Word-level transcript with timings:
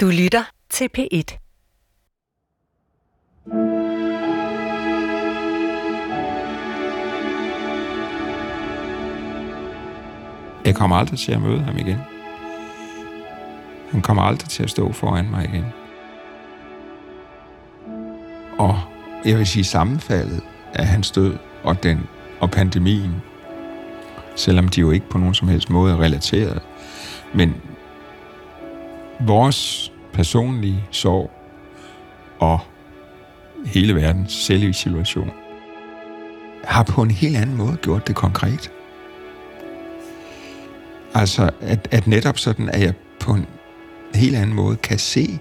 Du 0.00 0.06
lytter 0.06 0.44
til 0.70 0.88
P1. 0.98 1.38
Jeg 10.64 10.74
kommer 10.74 10.96
aldrig 10.96 11.18
til 11.18 11.32
at 11.32 11.42
møde 11.42 11.60
ham 11.60 11.76
igen. 11.76 11.96
Han 13.90 14.02
kommer 14.02 14.22
aldrig 14.22 14.48
til 14.48 14.62
at 14.62 14.70
stå 14.70 14.92
foran 14.92 15.30
mig 15.30 15.44
igen. 15.44 15.64
Og 18.58 18.80
jeg 19.24 19.38
vil 19.38 19.46
sige 19.46 19.64
sammenfaldet 19.64 20.42
af 20.74 20.86
hans 20.86 21.10
død 21.10 21.36
og, 21.64 21.82
den, 21.82 22.08
og 22.40 22.50
pandemien, 22.50 23.14
selvom 24.36 24.68
de 24.68 24.80
jo 24.80 24.90
ikke 24.90 25.08
på 25.08 25.18
nogen 25.18 25.34
som 25.34 25.48
helst 25.48 25.70
måde 25.70 25.92
er 25.92 26.00
relateret, 26.00 26.62
men 27.34 27.54
vores 29.20 29.92
personlige 30.12 30.84
sorg 30.90 31.30
og 32.38 32.58
hele 33.66 33.94
verdens 33.94 34.32
selvisolation 34.32 35.30
har 36.64 36.82
på 36.82 37.02
en 37.02 37.10
helt 37.10 37.36
anden 37.36 37.56
måde 37.56 37.76
gjort 37.76 38.08
det 38.08 38.16
konkret. 38.16 38.72
Altså, 41.14 41.50
at, 41.60 41.88
at 41.90 42.06
netop 42.06 42.38
sådan, 42.38 42.68
at 42.68 42.80
jeg 42.80 42.94
på 43.20 43.32
en 43.32 43.46
helt 44.14 44.36
anden 44.36 44.56
måde 44.56 44.76
kan 44.76 44.98
se 44.98 45.38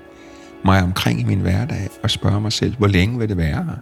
mig 0.65 0.83
omkring 0.83 1.21
i 1.21 1.23
min 1.23 1.39
hverdag 1.39 1.87
og 2.03 2.09
spørge 2.09 2.41
mig 2.41 2.51
selv, 2.51 2.77
hvor 2.77 2.87
længe 2.87 3.19
vil 3.19 3.29
det 3.29 3.37
være 3.37 3.63
her? 3.63 3.75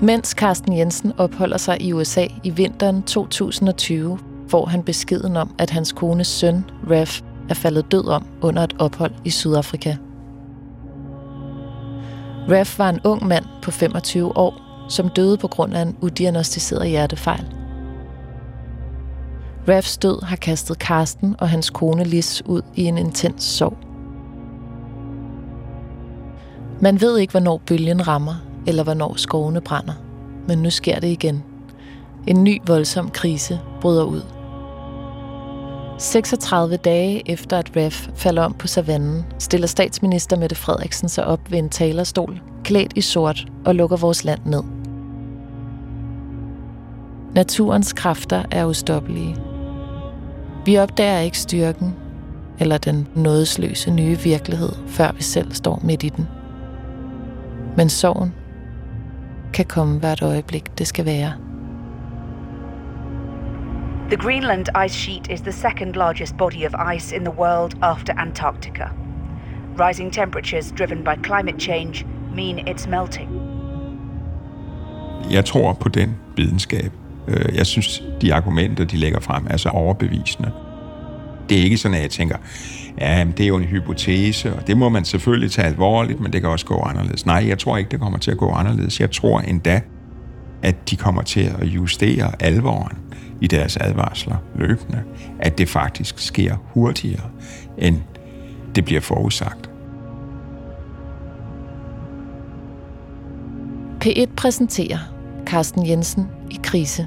Mens 0.00 0.28
Carsten 0.28 0.78
Jensen 0.78 1.12
opholder 1.18 1.56
sig 1.56 1.82
i 1.82 1.92
USA 1.92 2.26
i 2.44 2.50
vinteren 2.50 3.02
2020, 3.02 4.18
får 4.54 4.66
han 4.66 4.82
beskeden 4.82 5.36
om, 5.36 5.54
at 5.58 5.70
hans 5.70 5.92
kones 5.92 6.26
søn, 6.26 6.64
Raf, 6.90 7.22
er 7.48 7.54
faldet 7.54 7.92
død 7.92 8.08
om 8.08 8.26
under 8.42 8.62
et 8.62 8.74
ophold 8.78 9.12
i 9.24 9.30
Sydafrika. 9.30 9.96
Raf 12.50 12.78
var 12.78 12.88
en 12.88 13.00
ung 13.04 13.26
mand 13.26 13.44
på 13.62 13.70
25 13.70 14.36
år, 14.36 14.54
som 14.88 15.08
døde 15.08 15.36
på 15.36 15.48
grund 15.48 15.74
af 15.74 15.82
en 15.82 15.96
udiagnostiseret 16.00 16.88
hjertefejl. 16.88 17.44
Refs 19.68 19.98
død 19.98 20.22
har 20.22 20.36
kastet 20.36 20.78
Karsten 20.78 21.36
og 21.38 21.48
hans 21.48 21.70
kone 21.70 22.04
Lis 22.04 22.42
ud 22.46 22.62
i 22.74 22.84
en 22.84 22.98
intens 22.98 23.44
sorg. 23.44 23.76
Man 26.80 27.00
ved 27.00 27.18
ikke, 27.18 27.30
hvornår 27.30 27.60
bølgen 27.66 28.08
rammer, 28.08 28.34
eller 28.66 28.82
hvornår 28.82 29.14
skovene 29.16 29.60
brænder. 29.60 29.94
Men 30.48 30.58
nu 30.58 30.70
sker 30.70 31.00
det 31.00 31.08
igen. 31.08 31.42
En 32.26 32.44
ny 32.44 32.60
voldsom 32.66 33.10
krise 33.10 33.60
bryder 33.80 34.04
ud. 34.04 34.33
36 35.98 36.76
dage 36.76 37.30
efter 37.30 37.58
at 37.58 37.70
REF 37.76 38.08
falder 38.14 38.42
om 38.42 38.54
på 38.54 38.66
savannen, 38.66 39.24
stiller 39.38 39.66
statsminister 39.66 40.36
Mette 40.36 40.56
Frederiksen 40.56 41.08
sig 41.08 41.26
op 41.26 41.50
ved 41.50 41.58
en 41.58 41.68
talerstol, 41.68 42.40
klædt 42.64 42.92
i 42.96 43.00
sort 43.00 43.46
og 43.64 43.74
lukker 43.74 43.96
vores 43.96 44.24
land 44.24 44.40
ned. 44.44 44.62
Naturens 47.34 47.92
kræfter 47.92 48.42
er 48.50 48.66
ustoppelige. 48.66 49.36
Vi 50.64 50.78
opdager 50.78 51.18
ikke 51.18 51.38
styrken 51.38 51.94
eller 52.58 52.78
den 52.78 53.08
nådesløse 53.14 53.90
nye 53.90 54.18
virkelighed, 54.18 54.72
før 54.86 55.12
vi 55.12 55.22
selv 55.22 55.52
står 55.52 55.80
midt 55.84 56.02
i 56.02 56.08
den. 56.08 56.28
Men 57.76 57.88
sorgen 57.88 58.34
kan 59.52 59.64
komme 59.64 59.98
hvert 59.98 60.22
øjeblik, 60.22 60.78
det 60.78 60.86
skal 60.86 61.04
være. 61.04 61.43
The 64.08 64.16
Greenland 64.16 64.68
ice 64.84 64.94
sheet 64.94 65.30
is 65.30 65.40
the 65.40 65.52
second 65.52 65.96
largest 65.96 66.36
body 66.36 66.66
of 66.66 66.74
ice 66.94 67.16
in 67.16 67.24
the 67.24 67.30
world 67.30 67.74
after 67.82 68.12
Antarctica. 68.18 68.90
Rising 69.78 70.12
temperatures 70.12 70.72
driven 70.72 71.02
by 71.04 71.16
climate 71.22 71.58
change 71.58 72.06
mean 72.34 72.68
it's 72.68 72.88
melting. 72.88 73.28
Jeg 75.30 75.44
tror 75.44 75.72
på 75.72 75.88
den 75.88 76.16
videnskab. 76.36 76.92
Øh, 77.28 77.56
jeg 77.56 77.66
synes, 77.66 78.02
de 78.20 78.34
argumenter, 78.34 78.84
de 78.84 78.96
lægger 78.96 79.20
frem, 79.20 79.46
er 79.50 79.56
så 79.56 79.68
overbevisende. 79.68 80.52
Det 81.48 81.58
er 81.58 81.62
ikke 81.62 81.76
sådan, 81.76 81.96
at 81.96 82.02
jeg 82.02 82.10
tænker, 82.10 82.36
ja, 83.00 83.26
det 83.36 83.44
er 83.44 83.48
jo 83.48 83.56
en 83.56 83.64
hypotese, 83.64 84.54
og 84.54 84.66
det 84.66 84.76
må 84.76 84.88
man 84.88 85.04
selvfølgelig 85.04 85.50
tage 85.50 85.68
alvorligt, 85.68 86.20
men 86.20 86.32
det 86.32 86.40
kan 86.40 86.50
også 86.50 86.66
gå 86.66 86.82
anderledes. 86.82 87.26
Nej, 87.26 87.44
jeg 87.48 87.58
tror 87.58 87.76
ikke, 87.76 87.90
det 87.90 88.00
kommer 88.00 88.18
til 88.18 88.30
at 88.30 88.38
gå 88.38 88.50
anderledes. 88.50 89.00
Jeg 89.00 89.10
tror 89.10 89.40
endda, 89.40 89.80
at 90.62 90.90
de 90.90 90.96
kommer 90.96 91.22
til 91.22 91.52
at 91.60 91.66
justere 91.66 92.42
alvoren 92.42 92.98
i 93.44 93.46
deres 93.46 93.76
advarsler 93.76 94.36
løbende, 94.54 95.02
at 95.38 95.58
det 95.58 95.68
faktisk 95.68 96.18
sker 96.18 96.56
hurtigere, 96.64 97.30
end 97.78 97.96
det 98.74 98.84
bliver 98.84 99.00
forudsagt. 99.00 99.70
P1 104.04 104.34
præsenterer 104.36 104.98
Carsten 105.46 105.86
Jensen 105.86 106.26
i 106.50 106.60
krise. 106.62 107.06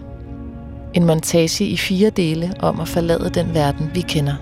En 0.93 1.05
montage 1.05 1.65
i 1.65 1.77
fire 1.77 2.09
dele 2.09 2.53
om 2.59 2.79
at 2.79 2.87
forlade 2.87 3.29
den 3.29 3.53
verden, 3.53 3.91
vi 3.93 4.01
kender. 4.01 4.35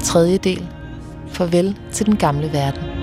Tredje 0.00 0.38
del. 0.38 0.68
Farvel 1.28 1.78
til 1.92 2.06
den 2.06 2.16
gamle 2.16 2.52
verden. 2.52 2.93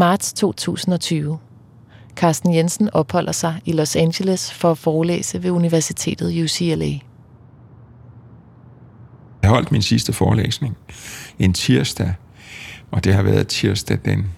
Marts 0.00 0.32
2020. 0.32 1.38
Carsten 2.16 2.54
Jensen 2.54 2.90
opholder 2.92 3.32
sig 3.32 3.60
i 3.64 3.72
Los 3.72 3.96
Angeles 3.96 4.52
for 4.52 4.70
at 4.70 4.78
forelæse 4.78 5.42
ved 5.42 5.50
Universitetet 5.50 6.42
UCLA. 6.44 6.98
Jeg 9.42 9.50
holdt 9.50 9.72
min 9.72 9.82
sidste 9.82 10.12
forelæsning 10.12 10.76
en 11.38 11.52
tirsdag, 11.52 12.14
og 12.90 13.04
det 13.04 13.14
har 13.14 13.22
været 13.22 13.48
tirsdag 13.48 13.98
den 14.04 14.30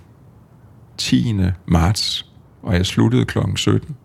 10. 0.99 1.35
marts, 1.67 2.27
og 2.63 2.75
jeg 2.75 2.87
sluttede 2.87 3.25
kl. 3.25 3.39
17. 3.57 3.97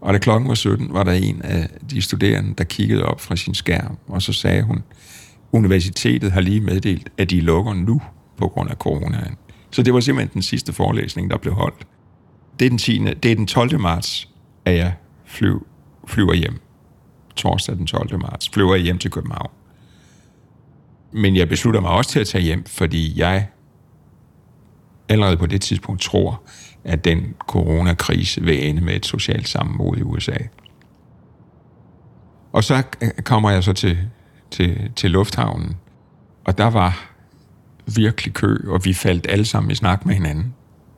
Og 0.00 0.14
da 0.14 0.18
klokken 0.18 0.48
var 0.48 0.54
17, 0.54 0.92
var 0.92 1.02
der 1.02 1.12
en 1.12 1.42
af 1.42 1.68
de 1.90 2.02
studerende, 2.02 2.54
der 2.58 2.64
kiggede 2.64 3.04
op 3.04 3.20
fra 3.20 3.36
sin 3.36 3.54
skærm, 3.54 3.98
og 4.08 4.22
så 4.22 4.32
sagde 4.32 4.62
hun, 4.62 4.82
universitetet 5.52 6.32
har 6.32 6.40
lige 6.40 6.60
meddelt, 6.60 7.08
at 7.18 7.30
de 7.30 7.40
lukker 7.40 7.74
nu 7.74 8.02
på 8.36 8.48
grund 8.48 8.70
af 8.70 8.76
coronaen. 8.76 9.36
Så 9.70 9.82
det 9.82 9.94
var 9.94 10.00
simpelthen 10.00 10.34
den 10.34 10.42
sidste 10.42 10.72
forelæsning, 10.72 11.30
der 11.30 11.36
blev 11.36 11.54
holdt. 11.54 11.86
Det 12.58 12.66
er 12.66 12.70
den, 12.70 12.78
10. 12.78 12.98
Det 13.22 13.32
er 13.32 13.34
den 13.36 13.46
12. 13.46 13.80
marts, 13.80 14.28
at 14.64 14.76
jeg 14.76 14.94
flyv, 15.24 15.66
flyver 16.06 16.34
hjem. 16.34 16.60
Torsdag 17.36 17.76
den 17.76 17.86
12. 17.86 18.18
marts 18.18 18.48
flyver 18.48 18.74
jeg 18.74 18.84
hjem 18.84 18.98
til 18.98 19.10
København. 19.10 19.50
Men 21.12 21.36
jeg 21.36 21.48
beslutter 21.48 21.80
mig 21.80 21.90
også 21.90 22.10
til 22.10 22.20
at 22.20 22.26
tage 22.26 22.44
hjem, 22.44 22.64
fordi 22.64 23.20
jeg 23.20 23.46
allerede 25.08 25.36
på 25.36 25.46
det 25.46 25.60
tidspunkt 25.60 26.02
tror, 26.02 26.42
at 26.84 27.04
den 27.04 27.34
coronakrise 27.38 28.42
vil 28.42 28.68
ende 28.68 28.80
med 28.80 28.96
et 28.96 29.06
socialt 29.06 29.48
sammenbrud 29.48 29.96
i 29.96 30.02
USA. 30.02 30.36
Og 32.52 32.64
så 32.64 32.82
øh, 33.02 33.10
kommer 33.24 33.50
jeg 33.50 33.64
så 33.64 33.72
til, 33.72 33.98
til, 34.50 34.92
til 34.96 35.10
lufthavnen, 35.10 35.76
og 36.44 36.58
der 36.58 36.70
var 36.70 37.17
virkelig 37.96 38.34
kø, 38.34 38.56
og 38.66 38.84
vi 38.84 38.92
faldt 38.92 39.26
alle 39.28 39.44
sammen 39.44 39.70
i 39.70 39.74
snak 39.74 40.06
med 40.06 40.14
hinanden. 40.14 40.54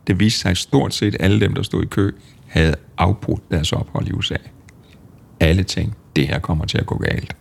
Det 0.07 0.21
viste 0.21 0.41
sig, 0.41 0.51
at 0.51 0.59
stort 0.59 0.95
set 0.95 1.17
alle 1.21 1.41
dem, 1.41 1.55
der 1.55 1.63
stod 1.63 1.83
i 1.83 1.87
kø, 1.87 2.11
havde 2.47 2.75
afbrudt 2.99 3.51
deres 3.51 3.73
ophold 3.73 4.09
i 4.09 4.13
USA. 4.13 4.37
Alle 5.41 5.63
tænkte, 5.63 5.99
det 6.17 6.29
her 6.29 6.39
kommer 6.39 6.65
til 6.65 6.79
at 6.79 6.87
gå 6.87 6.99
galt. 6.99 7.37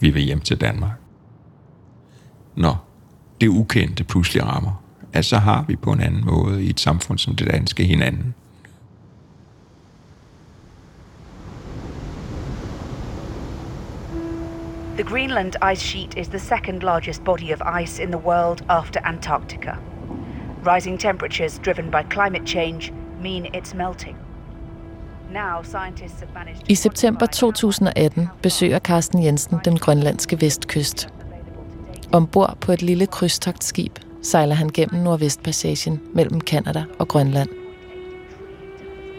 Vi 0.00 0.10
vil 0.10 0.22
hjem 0.22 0.40
til 0.40 0.60
Danmark. 0.60 0.92
Nå, 2.56 2.74
det 3.40 3.48
ukendte 3.48 4.04
pludselig 4.04 4.44
rammer, 4.44 4.82
at 5.12 5.24
så 5.24 5.38
har 5.38 5.64
vi 5.68 5.76
på 5.76 5.92
en 5.92 6.00
anden 6.00 6.24
måde 6.24 6.64
i 6.64 6.70
et 6.70 6.80
samfund 6.80 7.18
som 7.18 7.36
det 7.36 7.46
danske 7.46 7.84
hinanden. 7.84 8.34
The 14.98 15.04
Greenland 15.04 15.56
ice 15.62 15.80
sheet 15.80 16.16
is 16.16 16.28
the 16.28 16.38
second 16.38 16.82
largest 16.82 17.24
body 17.24 17.52
of 17.52 17.62
ice 17.82 18.02
in 18.02 18.10
the 18.10 18.18
world 18.18 18.64
after 18.68 19.00
Antarctica. 19.04 19.78
Rising 20.64 21.00
temperatures 21.00 21.60
driven 21.64 21.90
by 21.90 22.02
climate 22.02 22.44
change 22.46 22.92
mean 23.22 23.46
it's 23.54 23.74
melting. 23.74 24.16
Now, 25.32 25.62
scientists 25.62 26.20
have 26.20 26.34
managed 26.34 26.66
to 26.66 26.72
I 26.72 26.74
september 26.74 27.26
2018 27.26 28.28
besøger 28.42 28.78
Carsten 28.78 29.22
Jensen 29.22 29.60
den 29.64 29.78
grønlandske 29.78 30.40
vestkyst. 30.40 31.08
Ombord 32.12 32.56
på 32.60 32.72
et 32.72 32.82
lille 32.82 33.06
krydstogtskib 33.06 33.98
sejler 34.22 34.54
han 34.54 34.68
gennem 34.68 35.02
Nordvestpassagen 35.02 36.00
mellem 36.14 36.40
Kanada 36.40 36.84
og 36.98 37.08
Grønland. 37.08 37.48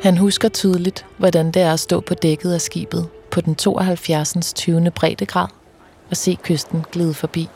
Han 0.03 0.17
husker 0.17 0.49
tydeligt, 0.49 1.05
hvordan 1.17 1.51
det 1.51 1.61
er 1.61 1.73
at 1.73 1.79
stå 1.79 1.99
på 1.99 2.13
dækket 2.13 2.53
af 2.53 2.61
skibet 2.61 3.09
på 3.31 3.41
den 3.41 3.55
72. 3.55 4.53
20. 4.53 4.91
breddegrad 4.91 5.58
og 6.09 6.17
se 6.17 6.37
kysten 6.43 6.85
glide 6.91 7.13
forbi. 7.13 7.49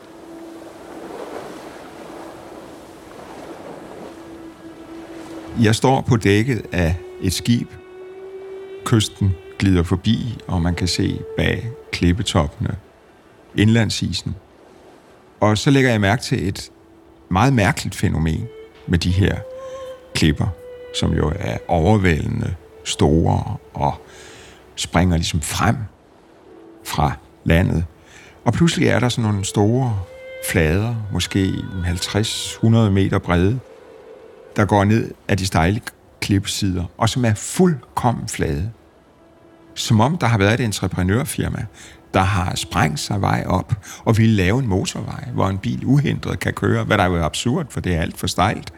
Jeg 5.62 5.74
står 5.74 6.00
på 6.00 6.16
dækket 6.16 6.66
af 6.72 6.96
et 7.20 7.32
skib. 7.32 7.68
Kysten 8.84 9.34
glider 9.58 9.82
forbi, 9.82 10.38
og 10.46 10.62
man 10.62 10.74
kan 10.74 10.88
se 10.88 11.20
bag 11.36 11.70
klippetoppene 11.92 12.76
indlandsisen. 13.56 14.34
Og 15.40 15.58
så 15.58 15.70
lægger 15.70 15.90
jeg 15.90 16.00
mærke 16.00 16.22
til 16.22 16.48
et 16.48 16.70
meget 17.30 17.52
mærkeligt 17.52 17.94
fænomen 17.94 18.46
med 18.86 18.98
de 18.98 19.10
her 19.10 19.36
klipper, 20.14 20.46
som 21.00 21.12
jo 21.12 21.32
er 21.38 21.58
overvældende 21.68 22.54
store 22.84 23.56
og 23.74 23.94
springer 24.76 25.16
ligesom 25.16 25.40
frem 25.40 25.76
fra 26.84 27.12
landet. 27.44 27.84
Og 28.44 28.52
pludselig 28.52 28.88
er 28.88 29.00
der 29.00 29.08
sådan 29.08 29.30
nogle 29.30 29.44
store 29.44 29.98
flader, 30.50 30.94
måske 31.12 31.52
50-100 31.84 32.66
meter 32.90 33.18
brede, 33.18 33.58
der 34.56 34.64
går 34.64 34.84
ned 34.84 35.10
af 35.28 35.36
de 35.36 35.46
stejle 35.46 35.80
klippesider, 36.20 36.84
og 36.98 37.08
som 37.08 37.24
er 37.24 37.34
fuldkommen 37.34 38.28
flade. 38.28 38.70
Som 39.74 40.00
om 40.00 40.18
der 40.18 40.26
har 40.26 40.38
været 40.38 40.60
et 40.60 40.64
entreprenørfirma, 40.64 41.66
der 42.14 42.20
har 42.20 42.54
sprængt 42.54 43.00
sig 43.00 43.20
vej 43.20 43.44
op 43.46 43.74
og 44.04 44.18
ville 44.18 44.34
lave 44.34 44.58
en 44.58 44.66
motorvej, 44.66 45.28
hvor 45.34 45.48
en 45.48 45.58
bil 45.58 45.84
uhindret 45.84 46.40
kan 46.40 46.52
køre, 46.52 46.84
hvad 46.84 46.98
der 46.98 47.04
jo 47.04 47.14
er 47.14 47.22
absurd, 47.22 47.66
for 47.70 47.80
det 47.80 47.94
er 47.94 48.00
alt 48.00 48.18
for 48.18 48.26
stejlt. 48.26 48.72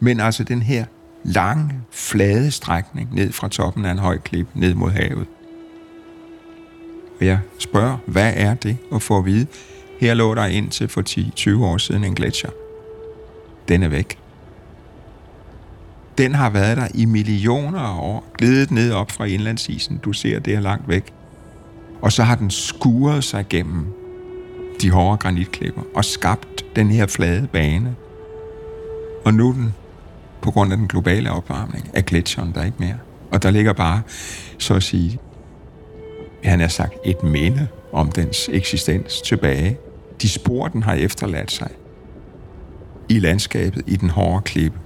Men 0.00 0.20
altså 0.20 0.44
den 0.44 0.62
her 0.62 0.84
lange, 1.24 1.80
flade 1.92 2.50
strækning 2.50 3.14
ned 3.14 3.32
fra 3.32 3.48
toppen 3.48 3.84
af 3.84 3.90
en 3.90 3.98
høj 3.98 4.18
klip 4.18 4.46
ned 4.54 4.74
mod 4.74 4.90
havet. 4.90 5.26
Og 7.20 7.26
jeg 7.26 7.38
spørger, 7.58 7.96
hvad 8.06 8.32
er 8.36 8.54
det 8.54 8.76
at 8.94 9.02
få 9.02 9.18
at 9.18 9.24
vide? 9.24 9.46
Her 10.00 10.14
lå 10.14 10.34
der 10.34 10.44
indtil 10.44 10.88
for 10.88 11.02
10-20 11.60 11.64
år 11.64 11.78
siden 11.78 12.04
en 12.04 12.14
gletscher. 12.14 12.50
Den 13.68 13.82
er 13.82 13.88
væk. 13.88 14.18
Den 16.18 16.34
har 16.34 16.50
været 16.50 16.76
der 16.76 16.88
i 16.94 17.04
millioner 17.04 17.80
af 17.80 17.98
år, 18.00 18.24
glidet 18.38 18.70
ned 18.70 18.92
op 18.92 19.10
fra 19.10 19.24
indlandsisen. 19.24 19.98
Du 19.98 20.12
ser 20.12 20.38
det 20.38 20.54
er 20.54 20.60
langt 20.60 20.88
væk. 20.88 21.12
Og 22.02 22.12
så 22.12 22.22
har 22.22 22.34
den 22.34 22.50
skuret 22.50 23.24
sig 23.24 23.46
gennem 23.48 23.86
de 24.82 24.90
hårde 24.90 25.16
granitklipper 25.16 25.82
og 25.94 26.04
skabt 26.04 26.76
den 26.76 26.90
her 26.90 27.06
flade 27.06 27.48
bane. 27.52 27.96
Og 29.24 29.34
nu 29.34 29.52
den, 29.52 29.74
på 30.42 30.50
grund 30.50 30.72
af 30.72 30.78
den 30.78 30.88
globale 30.88 31.32
opvarmning, 31.32 31.90
er 31.94 32.00
gletsjeren 32.00 32.52
der 32.54 32.64
ikke 32.64 32.76
mere. 32.78 32.98
Og 33.32 33.42
der 33.42 33.50
ligger 33.50 33.72
bare, 33.72 34.02
så 34.58 34.74
at 34.74 34.82
sige, 34.82 35.18
han 36.44 36.60
har 36.60 36.68
sagt, 36.68 36.94
et 37.04 37.22
minde 37.22 37.68
om 37.92 38.12
dens 38.12 38.50
eksistens 38.52 39.20
tilbage. 39.20 39.78
De 40.22 40.28
spor, 40.28 40.68
den 40.68 40.82
har 40.82 40.94
efterladt 40.94 41.52
sig 41.52 41.70
i 43.08 43.18
landskabet, 43.18 43.82
i 43.86 43.96
den 43.96 44.10
hårde 44.10 44.42
klippe, 44.42 44.78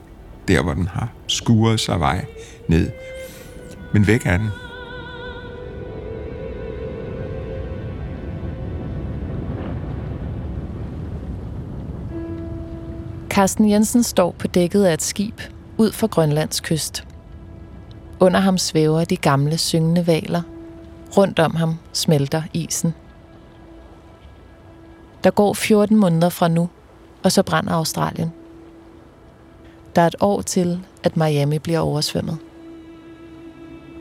der 0.48 0.62
hvor 0.62 0.74
den 0.74 0.86
har 0.86 1.12
skuret 1.26 1.80
sig 1.80 2.00
vej 2.00 2.24
ned. 2.68 2.90
Men 3.92 4.06
væk 4.06 4.26
er 4.26 4.36
den. 4.36 4.48
Carsten 13.28 13.70
Jensen 13.70 14.02
står 14.02 14.34
på 14.38 14.46
dækket 14.46 14.84
af 14.84 14.94
et 14.94 15.02
skib 15.02 15.40
ud 15.78 15.92
for 15.92 16.06
Grønlands 16.06 16.60
kyst. 16.60 17.06
Under 18.20 18.40
ham 18.40 18.58
svæver 18.58 19.04
de 19.04 19.16
gamle 19.16 19.58
syngende 19.58 20.06
valer. 20.06 20.53
Rundt 21.16 21.38
om 21.38 21.54
ham 21.54 21.78
smelter 21.92 22.42
isen. 22.52 22.94
Der 25.24 25.30
går 25.30 25.52
14 25.52 25.96
måneder 25.96 26.28
fra 26.28 26.48
nu, 26.48 26.68
og 27.22 27.32
så 27.32 27.42
brænder 27.42 27.72
Australien. 27.72 28.32
Der 29.96 30.02
er 30.02 30.06
et 30.06 30.16
år 30.20 30.42
til, 30.42 30.80
at 31.02 31.16
Miami 31.16 31.58
bliver 31.58 31.78
oversvømmet. 31.78 32.38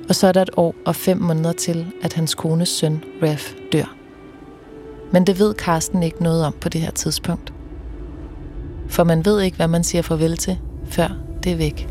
Og 0.10 0.16
så 0.16 0.28
er 0.28 0.32
der 0.32 0.42
et 0.42 0.50
år 0.58 0.76
og 0.86 0.96
fem 0.96 1.18
måneder 1.18 1.52
til, 1.52 1.88
at 2.04 2.14
hans 2.14 2.36
kones 2.36 2.70
søn, 2.70 3.04
Ref, 3.24 3.54
dør. 3.72 3.96
Men 5.12 5.28
det 5.28 5.40
ved 5.40 5.54
Karsten 5.54 6.04
ikke 6.04 6.24
noget 6.24 6.46
om 6.46 6.54
på 6.62 6.70
det 6.70 6.82
her 6.82 6.92
tidspunkt. 6.92 7.54
For 8.90 9.04
man 9.04 9.26
ved 9.26 9.42
ikke, 9.42 9.58
hvad 9.58 9.68
man 9.68 9.84
siger 9.84 10.02
farvel 10.02 10.38
til, 10.38 10.60
før 10.86 11.08
det 11.44 11.52
er 11.52 11.56
væk. 11.56 11.90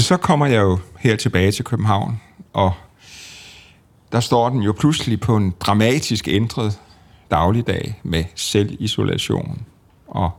Så 0.00 0.16
kommer 0.16 0.46
jeg 0.46 0.60
jo 0.60 0.78
her 0.98 1.16
tilbage 1.16 1.52
til 1.52 1.64
København, 1.64 2.20
og 2.52 2.72
der 4.12 4.20
står 4.20 4.50
den 4.50 4.62
jo 4.62 4.72
pludselig 4.72 5.20
på 5.20 5.36
en 5.36 5.54
dramatisk 5.60 6.28
ændret 6.28 6.80
dagligdag 7.30 8.00
med 8.02 8.24
selvisolation 8.34 9.62
og 10.08 10.30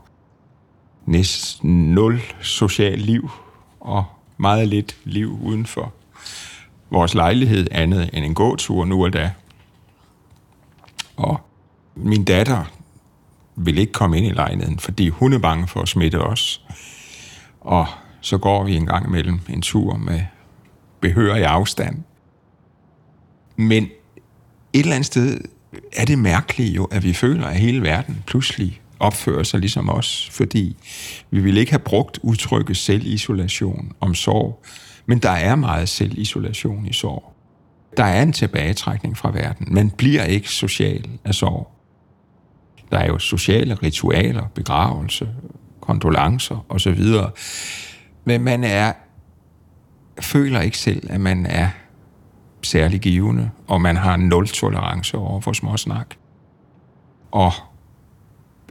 næsten 1.05 1.93
nul 1.93 2.21
social 2.41 2.99
liv 2.99 3.29
og 3.79 4.05
meget 4.37 4.67
lidt 4.67 4.97
liv 5.03 5.39
udenfor 5.43 5.93
vores 6.89 7.13
lejlighed 7.13 7.67
andet 7.71 8.09
end 8.13 8.25
en 8.25 8.33
gåtur 8.33 8.85
nu 8.85 9.05
og 9.05 9.13
da. 9.13 9.31
Og 11.17 11.39
min 11.95 12.25
datter 12.25 12.65
vil 13.55 13.77
ikke 13.77 13.93
komme 13.93 14.17
ind 14.17 14.27
i 14.27 14.31
lejligheden, 14.31 14.79
fordi 14.79 15.09
hun 15.09 15.33
er 15.33 15.39
bange 15.39 15.67
for 15.67 15.81
at 15.81 15.87
smitte 15.87 16.21
os. 16.21 16.65
Og 17.61 17.87
så 18.21 18.37
går 18.37 18.63
vi 18.63 18.75
en 18.75 18.85
gang 18.85 19.07
imellem 19.07 19.39
en 19.49 19.61
tur 19.61 19.97
med 19.97 20.21
behørig 21.01 21.45
afstand. 21.45 22.03
Men 23.55 23.83
et 24.73 24.79
eller 24.79 24.95
andet 24.95 25.05
sted 25.05 25.41
er 25.95 26.05
det 26.05 26.19
mærkeligt 26.19 26.75
jo, 26.75 26.85
at 26.85 27.03
vi 27.03 27.13
føler, 27.13 27.47
at 27.47 27.59
hele 27.59 27.81
verden 27.81 28.23
pludselig 28.27 28.81
opfører 28.99 29.43
sig 29.43 29.59
ligesom 29.59 29.89
os, 29.89 30.29
fordi 30.31 30.77
vi 31.31 31.39
vil 31.39 31.57
ikke 31.57 31.71
have 31.71 31.79
brugt 31.79 32.19
udtrykket 32.21 32.77
selvisolation 32.77 33.91
om 33.99 34.15
sorg, 34.15 34.63
men 35.05 35.19
der 35.19 35.29
er 35.29 35.55
meget 35.55 35.89
selvisolation 35.89 36.85
i 36.85 36.93
sorg. 36.93 37.33
Der 37.97 38.03
er 38.03 38.23
en 38.23 38.33
tilbagetrækning 38.33 39.17
fra 39.17 39.31
verden. 39.31 39.67
Man 39.71 39.89
bliver 39.89 40.23
ikke 40.23 40.49
social 40.49 41.09
af 41.25 41.35
sorg. 41.35 41.71
Der 42.91 42.97
er 42.97 43.07
jo 43.07 43.19
sociale 43.19 43.73
ritualer, 43.73 44.47
begravelse, 44.55 45.29
kondolencer 45.81 46.65
osv. 46.69 47.03
Men 48.23 48.41
man 48.41 48.63
er, 48.63 48.93
føler 50.21 50.61
ikke 50.61 50.77
selv, 50.77 51.07
at 51.09 51.21
man 51.21 51.45
er 51.45 51.69
særlig 52.61 52.99
givende, 52.99 53.49
og 53.67 53.81
man 53.81 53.97
har 53.97 54.17
nul 54.17 54.47
tolerance 54.47 55.17
over 55.17 55.41
for 55.41 55.53
småsnak. 55.53 56.15
Og 57.31 57.51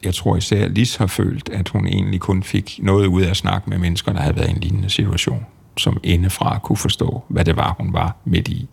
jeg 0.02 0.14
tror 0.14 0.36
især, 0.36 0.68
Lis 0.68 0.96
har 0.96 1.06
følt, 1.06 1.48
at 1.48 1.68
hun 1.68 1.86
egentlig 1.86 2.20
kun 2.20 2.42
fik 2.42 2.78
noget 2.82 3.06
ud 3.06 3.22
af 3.22 3.30
at 3.30 3.36
snakke 3.36 3.70
med 3.70 3.78
mennesker, 3.78 4.12
der 4.12 4.20
havde 4.20 4.36
været 4.36 4.48
i 4.48 4.50
en 4.50 4.60
lignende 4.60 4.90
situation 4.90 5.46
som 5.76 6.00
indefra 6.02 6.58
kunne 6.58 6.76
forstå, 6.76 7.22
hvad 7.28 7.44
det 7.44 7.56
var, 7.56 7.74
hun 7.78 7.92
var 7.92 8.16
midt 8.24 8.48
i. 8.48 8.68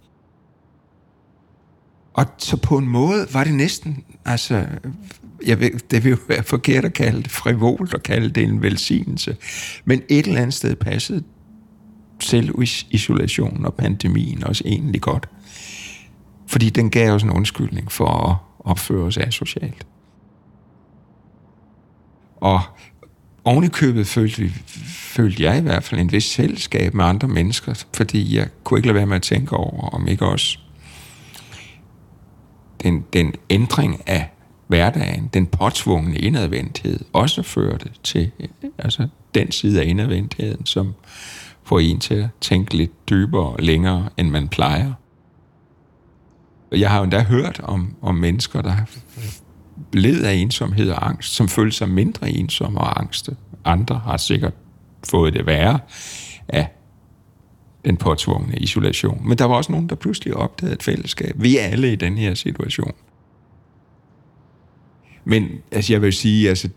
Og 2.14 2.26
så 2.38 2.58
på 2.58 2.78
en 2.78 2.88
måde 2.88 3.28
var 3.34 3.44
det 3.44 3.54
næsten, 3.54 4.04
altså, 4.26 4.66
jeg 5.46 5.60
ved, 5.60 5.72
det 5.92 6.04
vil 6.04 6.10
jo 6.10 6.18
være 6.28 6.44
forkert 6.44 6.86
at 6.86 6.94
kalde 6.94 7.24
det 7.24 7.32
frivolt 7.32 7.94
og 7.94 8.04
kalde 8.04 8.30
det 8.30 8.44
en 8.44 8.62
velsignelse, 8.62 9.38
men 9.86 10.02
et 10.10 10.28
eller 10.28 10.42
andet 10.42 10.54
sted 10.54 10.76
passede 10.76 11.24
selvisolationen 12.20 13.66
og 13.66 13.74
pandemien 13.74 14.44
også 14.44 14.64
egentlig 14.66 15.02
godt. 15.02 15.30
Fordi 16.48 16.70
den 16.70 16.90
gav 16.90 17.14
os 17.14 17.24
en 17.24 17.30
undskyldning 17.30 17.92
for 17.92 18.08
at 18.08 18.36
opføre 18.60 19.04
os 19.04 19.18
asocialt. 19.18 19.88
Og 22.36 22.62
oven 23.44 23.64
i 23.64 23.68
købet 23.68 24.08
følte, 24.08 24.42
vi, 24.42 24.50
følte 24.88 25.44
jeg 25.44 25.58
i 25.58 25.62
hvert 25.62 25.84
fald 25.84 26.02
en 26.02 26.12
vis 26.12 26.26
selskab 26.26 26.94
med 26.94 27.06
andre 27.06 27.28
mennesker, 27.28 27.84
fordi 27.96 28.38
jeg 28.38 28.48
kunne 28.64 28.80
ikke 28.80 28.88
lade 28.88 28.96
være 28.96 29.06
med 29.06 29.16
at 29.16 29.22
tænke 29.22 29.56
over, 29.56 29.90
om 29.90 30.08
ikke 30.08 30.26
også 30.26 30.60
den, 32.84 33.06
den 33.14 33.34
ændring 33.50 34.02
af 34.08 34.30
hverdagen, 34.68 35.30
den 35.34 35.46
påtvungne 35.46 36.18
indadvendthed, 36.18 37.00
også 37.14 37.44
førte 37.44 37.90
til 38.04 38.32
altså, 38.78 39.08
den 39.36 39.52
side 39.52 39.82
af 39.82 39.86
indadvendtheden, 39.86 40.66
som 40.66 40.94
får 41.64 41.80
en 41.80 42.00
til 42.00 42.14
at 42.14 42.30
tænke 42.42 42.78
lidt 42.78 43.10
dybere 43.10 43.46
og 43.46 43.60
længere, 43.60 44.10
end 44.18 44.30
man 44.30 44.48
plejer. 44.48 44.94
Jeg 46.72 46.90
har 46.90 46.98
jo 46.98 47.04
endda 47.04 47.24
hørt 47.24 47.60
om, 47.64 47.96
om 48.02 48.16
mennesker, 48.16 48.62
der 48.62 48.76
led 49.94 50.24
af 50.24 50.34
ensomhed 50.34 50.90
og 50.90 51.10
angst, 51.10 51.34
som 51.34 51.48
følte 51.48 51.78
sig 51.78 51.90
mindre 51.90 52.30
ensomme 52.30 52.80
og 52.80 53.00
angste. 53.00 53.36
Andre 53.66 54.02
har 54.06 54.18
sikkert 54.18 54.54
fået 55.10 55.34
det 55.34 55.46
værre 55.46 55.80
af 56.48 56.68
den 57.86 57.98
påtvungne 57.98 58.58
isolation. 58.58 59.28
Men 59.28 59.38
der 59.38 59.46
var 59.46 59.56
også 59.56 59.72
nogen, 59.72 59.90
der 59.90 59.96
pludselig 59.96 60.34
opdagede 60.34 60.74
et 60.74 60.84
fællesskab. 60.84 61.36
Vi 61.36 61.58
er 61.58 61.64
alle 61.64 61.94
i 61.94 61.96
den 61.96 62.18
her 62.18 62.34
situation. 62.34 62.94
Men 65.28 65.50
altså, 65.72 65.94
jeg 65.94 66.02
vil 66.02 66.14
sige, 66.14 66.50
altså, 66.50 66.70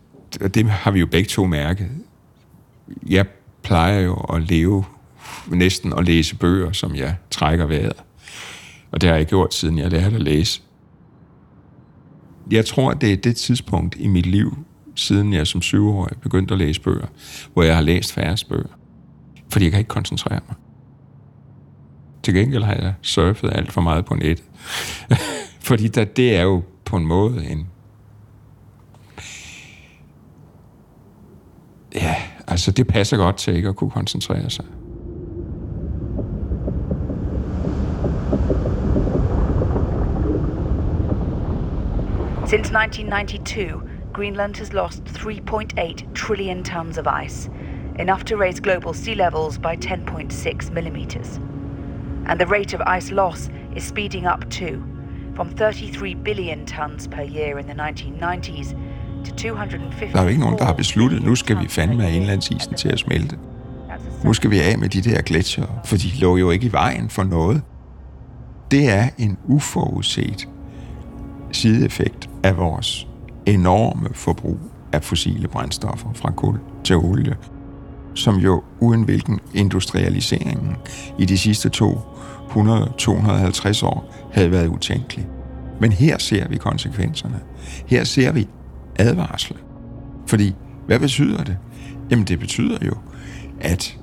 det 0.53 0.69
har 0.69 0.91
vi 0.91 0.99
jo 0.99 1.05
begge 1.05 1.27
to 1.27 1.45
mærket. 1.45 1.89
jeg 3.09 3.25
plejer 3.63 3.99
jo 3.99 4.13
at 4.13 4.41
leve 4.41 4.85
næsten 5.47 5.93
at 5.93 6.05
læse 6.05 6.35
bøger, 6.35 6.71
som 6.71 6.95
jeg 6.95 7.15
trækker 7.29 7.65
vejret. 7.65 8.03
Og 8.91 9.01
det 9.01 9.09
har 9.09 9.17
jeg 9.17 9.25
gjort, 9.25 9.53
siden 9.53 9.77
jeg 9.77 9.91
lærte 9.91 10.15
at 10.15 10.21
læse. 10.21 10.61
Jeg 12.51 12.65
tror, 12.65 12.93
det 12.93 13.13
er 13.13 13.17
det 13.17 13.35
tidspunkt 13.35 13.95
i 13.99 14.07
mit 14.07 14.25
liv, 14.25 14.57
siden 14.95 15.33
jeg 15.33 15.47
som 15.47 15.61
syvårig 15.61 16.17
begyndte 16.17 16.53
at 16.53 16.57
læse 16.57 16.81
bøger, 16.81 17.07
hvor 17.53 17.63
jeg 17.63 17.75
har 17.75 17.83
læst 17.83 18.13
færre 18.13 18.37
bøger. 18.49 18.77
Fordi 19.49 19.65
jeg 19.65 19.71
kan 19.71 19.79
ikke 19.79 19.89
koncentrere 19.89 20.39
mig. 20.47 20.55
Til 22.23 22.33
gengæld 22.33 22.63
har 22.63 22.73
jeg 22.73 22.93
surfet 23.01 23.49
alt 23.53 23.71
for 23.71 23.81
meget 23.81 24.05
på 24.05 24.15
nettet. 24.15 24.45
Fordi 25.69 25.87
der, 25.87 26.03
det 26.03 26.35
er 26.35 26.41
jo 26.41 26.63
på 26.85 26.97
en 26.97 27.05
måde 27.05 27.45
en... 27.45 27.67
Ja, 31.95 32.15
altså 32.47 32.71
det 32.71 32.87
passer 32.87 33.17
godt 33.17 33.37
til 33.37 33.55
ikke 33.55 33.69
at 33.69 33.75
kunne 33.75 33.91
koncentrere 33.91 34.49
sig. 34.49 34.65
Since 42.45 42.73
1992, 42.73 43.83
Greenland 44.13 44.57
has 44.57 44.73
lost 44.73 45.03
3.8 45.05 46.13
trillion 46.13 46.63
tons 46.63 46.97
of 46.97 47.07
ice, 47.25 47.49
enough 47.99 48.25
to 48.25 48.35
raise 48.35 48.59
global 48.59 48.93
sea 48.93 49.15
levels 49.15 49.57
by 49.57 49.75
10.6 49.77 50.73
millimeters. 50.73 51.39
And 52.25 52.39
the 52.39 52.45
rate 52.45 52.73
of 52.73 52.81
ice 52.97 53.11
loss 53.11 53.49
is 53.75 53.83
speeding 53.83 54.25
up 54.27 54.49
too, 54.49 54.83
from 55.33 55.49
33 55.49 56.15
billion 56.15 56.65
tons 56.65 57.07
per 57.07 57.23
year 57.23 57.57
in 57.57 57.67
the 57.67 57.73
1990s 57.73 58.69
to 58.69 58.75
250. 58.75 58.90
Der 60.13 60.19
er 60.19 60.23
jo 60.23 60.27
ikke 60.27 60.41
nogen, 60.41 60.57
der 60.57 60.65
har 60.65 60.73
besluttet, 60.73 61.23
nu 61.23 61.35
skal 61.35 61.59
vi 61.59 61.67
fandme 61.67 62.03
have 62.03 62.15
indlandsisen 62.15 62.73
til 62.73 62.89
at 62.89 62.99
smelte. 62.99 63.37
Nu 64.23 64.33
skal 64.33 64.51
vi 64.51 64.59
af 64.59 64.77
med 64.77 64.89
de 64.89 65.01
der 65.01 65.21
gletsjer, 65.21 65.65
for 65.85 65.97
de 65.97 66.07
lå 66.19 66.37
jo 66.37 66.51
ikke 66.51 66.65
i 66.65 66.71
vejen 66.71 67.09
for 67.09 67.23
noget. 67.23 67.61
Det 68.71 68.89
er 68.89 69.09
en 69.17 69.37
uforudset 69.45 70.47
sideeffekt 71.51 72.29
af 72.43 72.57
vores 72.57 73.07
enorme 73.45 74.09
forbrug 74.13 74.59
af 74.93 75.03
fossile 75.03 75.47
brændstoffer 75.47 76.09
fra 76.13 76.31
kul 76.31 76.59
til 76.83 76.95
olie, 76.95 77.35
som 78.13 78.35
jo 78.35 78.63
uden 78.79 79.03
hvilken 79.03 79.39
industrialiseringen 79.53 80.75
i 81.19 81.25
de 81.25 81.37
sidste 81.37 81.71
200-250 81.75 81.85
år 83.85 84.13
havde 84.33 84.51
været 84.51 84.67
utænkelig. 84.67 85.27
Men 85.79 85.91
her 85.91 86.17
ser 86.17 86.47
vi 86.47 86.57
konsekvenserne. 86.57 87.39
Her 87.87 88.03
ser 88.03 88.31
vi 88.31 88.47
advarsel. 88.99 89.55
Fordi, 90.27 90.55
hvad 90.87 90.99
betyder 90.99 91.43
det? 91.43 91.57
Jamen 92.11 92.25
det 92.25 92.39
betyder 92.39 92.77
jo, 92.85 92.93
at 93.61 93.97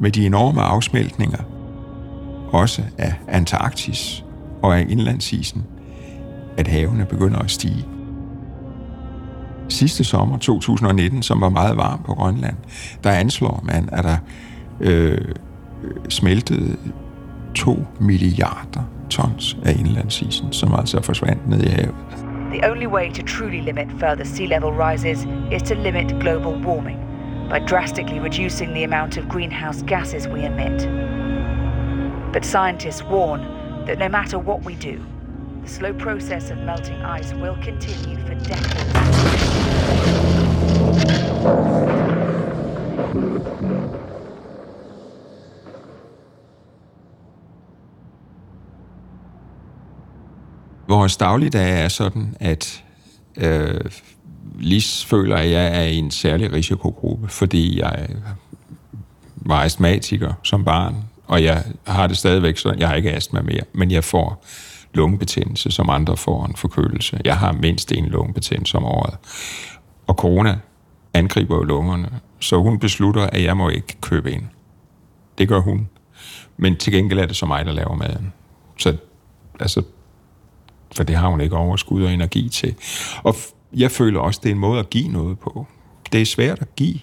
med 0.00 0.10
de 0.10 0.26
enorme 0.26 0.62
afsmeltninger, 0.62 1.38
også 2.52 2.82
af 2.98 3.14
Antarktis 3.28 4.24
og 4.62 4.78
af 4.78 4.86
indlandsisen, 4.88 5.64
at 6.56 6.68
havene 6.68 7.06
begynder 7.06 7.38
at 7.38 7.50
stige. 7.50 7.86
Sidste 9.68 10.04
sommer, 10.04 10.38
2019, 10.38 11.22
som 11.22 11.40
var 11.40 11.48
meget 11.48 11.76
varm 11.76 12.02
på 12.06 12.14
Grønland, 12.14 12.56
der 13.04 13.10
anslår 13.10 13.60
man, 13.64 13.88
at 13.92 14.04
der 14.04 14.16
øh, 14.80 15.18
smeltede 16.08 16.76
2 17.54 17.86
milliarder 18.00 18.82
tons 19.10 19.58
af 19.64 19.76
indlandsisen, 19.78 20.52
som 20.52 20.74
altså 20.74 21.02
forsvandt 21.02 21.48
ned 21.48 21.62
i 21.62 21.68
havet. 21.68 21.94
The 22.54 22.62
only 22.62 22.86
way 22.86 23.08
to 23.10 23.20
truly 23.20 23.62
limit 23.62 23.90
further 23.98 24.24
sea 24.24 24.46
level 24.46 24.72
rises 24.72 25.26
is 25.50 25.60
to 25.62 25.74
limit 25.74 26.20
global 26.20 26.54
warming 26.54 27.48
by 27.50 27.58
drastically 27.58 28.20
reducing 28.20 28.72
the 28.72 28.84
amount 28.84 29.16
of 29.16 29.28
greenhouse 29.28 29.82
gases 29.82 30.28
we 30.28 30.44
emit. 30.44 30.88
But 32.32 32.44
scientists 32.44 33.02
warn 33.02 33.40
that 33.86 33.98
no 33.98 34.08
matter 34.08 34.38
what 34.38 34.62
we 34.62 34.76
do, 34.76 35.04
the 35.62 35.68
slow 35.68 35.92
process 35.94 36.50
of 36.50 36.58
melting 36.58 37.02
ice 37.02 37.32
will 37.34 37.56
continue 37.56 38.18
for 38.24 38.36
decades. 38.36 38.94
Vores 50.94 51.16
dagligdag 51.16 51.84
er 51.84 51.88
sådan, 51.88 52.36
at 52.40 52.84
øh, 53.36 53.80
Lis 54.58 55.04
føler, 55.04 55.36
at 55.36 55.50
jeg 55.50 55.78
er 55.78 55.82
i 55.82 55.96
en 55.96 56.10
særlig 56.10 56.52
risikogruppe, 56.52 57.28
fordi 57.28 57.80
jeg 57.80 58.08
var 59.36 59.62
astmatiker 59.62 60.32
som 60.42 60.64
barn, 60.64 60.96
og 61.26 61.44
jeg 61.44 61.64
har 61.86 62.06
det 62.06 62.16
stadigvæk 62.16 62.56
sådan, 62.56 62.80
jeg 62.80 62.88
har 62.88 62.94
ikke 62.94 63.12
astma 63.12 63.40
mere, 63.40 63.62
men 63.72 63.90
jeg 63.90 64.04
får 64.04 64.44
lungebetændelse, 64.92 65.70
som 65.70 65.90
andre 65.90 66.16
får 66.16 66.46
en 66.46 66.56
forkølelse. 66.56 67.20
Jeg 67.24 67.38
har 67.38 67.52
mindst 67.52 67.92
en 67.92 68.06
lungebetændelse 68.06 68.76
om 68.76 68.84
året. 68.84 69.14
Og 70.06 70.14
corona 70.14 70.58
angriber 71.14 71.56
jo 71.56 71.62
lungerne, 71.62 72.10
så 72.40 72.56
hun 72.56 72.78
beslutter, 72.78 73.22
at 73.22 73.44
jeg 73.44 73.56
må 73.56 73.68
ikke 73.68 73.96
købe 74.00 74.32
ind. 74.32 74.42
Det 75.38 75.48
gør 75.48 75.60
hun. 75.60 75.88
Men 76.56 76.76
til 76.76 76.92
gengæld 76.92 77.18
er 77.18 77.26
det 77.26 77.36
så 77.36 77.46
mig, 77.46 77.66
der 77.66 77.72
laver 77.72 77.94
maden. 77.94 78.32
Så 78.78 78.96
altså, 79.60 79.82
for 80.96 81.04
det 81.04 81.16
har 81.16 81.28
hun 81.28 81.40
ikke 81.40 81.56
overskud 81.56 82.04
og 82.04 82.12
energi 82.12 82.48
til. 82.48 82.74
Og 83.22 83.36
jeg 83.72 83.90
føler 83.90 84.20
også, 84.20 84.40
det 84.42 84.48
er 84.48 84.54
en 84.54 84.60
måde 84.60 84.78
at 84.78 84.90
give 84.90 85.08
noget 85.08 85.38
på. 85.38 85.66
Det 86.12 86.20
er 86.20 86.26
svært 86.26 86.58
at 86.58 86.76
give 86.76 86.98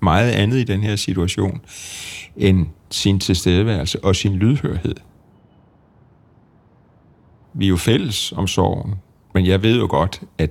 meget 0.00 0.30
andet 0.30 0.56
i 0.56 0.64
den 0.64 0.82
her 0.82 0.96
situation, 0.96 1.60
end 2.36 2.66
sin 2.90 3.20
tilstedeværelse 3.20 4.04
og 4.04 4.16
sin 4.16 4.34
lydhørhed. 4.34 4.94
Vi 7.54 7.64
er 7.64 7.68
jo 7.68 7.76
fælles 7.76 8.32
om 8.32 8.46
sorgen, 8.46 8.94
men 9.34 9.46
jeg 9.46 9.62
ved 9.62 9.78
jo 9.78 9.86
godt, 9.90 10.22
at 10.38 10.50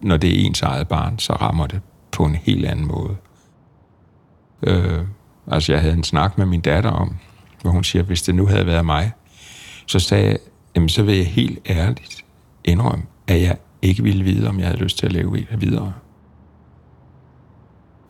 når 0.00 0.16
det 0.16 0.30
er 0.30 0.44
ens 0.44 0.62
eget 0.62 0.88
barn, 0.88 1.18
så 1.18 1.32
rammer 1.32 1.66
det 1.66 1.80
på 2.12 2.24
en 2.24 2.34
helt 2.34 2.66
anden 2.66 2.86
måde. 2.86 3.16
Øh, 4.62 5.00
altså, 5.46 5.72
jeg 5.72 5.80
havde 5.80 5.94
en 5.94 6.04
snak 6.04 6.38
med 6.38 6.46
min 6.46 6.60
datter 6.60 6.90
om, 6.90 7.16
hvor 7.62 7.70
hun 7.70 7.84
siger, 7.84 8.02
hvis 8.02 8.22
det 8.22 8.34
nu 8.34 8.46
havde 8.46 8.66
været 8.66 8.86
mig, 8.86 9.12
så 9.86 9.98
sagde 9.98 10.26
jeg, 10.26 10.38
jamen 10.76 10.88
så 10.88 11.02
vil 11.02 11.16
jeg 11.16 11.26
helt 11.26 11.58
ærligt 11.66 12.24
indrømme, 12.64 13.04
at 13.26 13.42
jeg 13.42 13.56
ikke 13.82 14.02
ville 14.02 14.24
vide, 14.24 14.48
om 14.48 14.58
jeg 14.58 14.66
havde 14.66 14.78
lyst 14.78 14.98
til 14.98 15.06
at 15.06 15.12
leve 15.12 15.46
videre. 15.58 15.92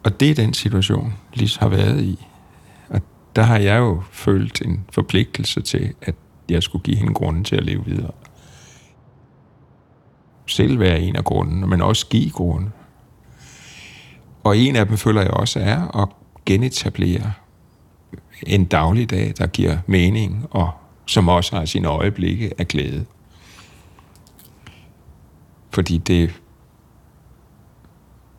Og 0.04 0.20
det 0.20 0.30
er 0.30 0.34
den 0.34 0.54
situation, 0.54 1.14
Lis 1.34 1.56
har 1.56 1.68
været 1.68 2.02
i. 2.02 2.26
Og 2.88 3.00
der 3.36 3.42
har 3.42 3.58
jeg 3.58 3.78
jo 3.78 4.02
følt 4.10 4.62
en 4.62 4.84
forpligtelse 4.92 5.60
til, 5.60 5.94
at 6.02 6.14
jeg 6.48 6.62
skulle 6.62 6.82
give 6.82 6.96
hende 6.96 7.14
grunden 7.14 7.44
til 7.44 7.56
at 7.56 7.64
leve 7.64 7.84
videre. 7.84 8.12
Selv 10.46 10.80
være 10.80 11.00
en 11.00 11.16
af 11.16 11.24
grundene, 11.24 11.66
men 11.66 11.82
også 11.82 12.06
give 12.06 12.30
grunden. 12.30 12.72
Og 14.44 14.56
en 14.56 14.76
af 14.76 14.86
dem 14.86 14.96
føler 14.96 15.20
jeg 15.20 15.30
også 15.30 15.60
er 15.60 16.02
at 16.02 16.08
genetablere 16.46 17.32
en 18.46 18.64
dagligdag, 18.64 19.34
der 19.38 19.46
giver 19.46 19.78
mening, 19.86 20.46
og 20.50 20.70
som 21.06 21.28
også 21.28 21.56
har 21.56 21.64
sine 21.64 21.88
øjeblikke 21.88 22.52
af 22.58 22.68
glæde. 22.68 23.04
Fordi 25.70 25.98
det, 25.98 26.40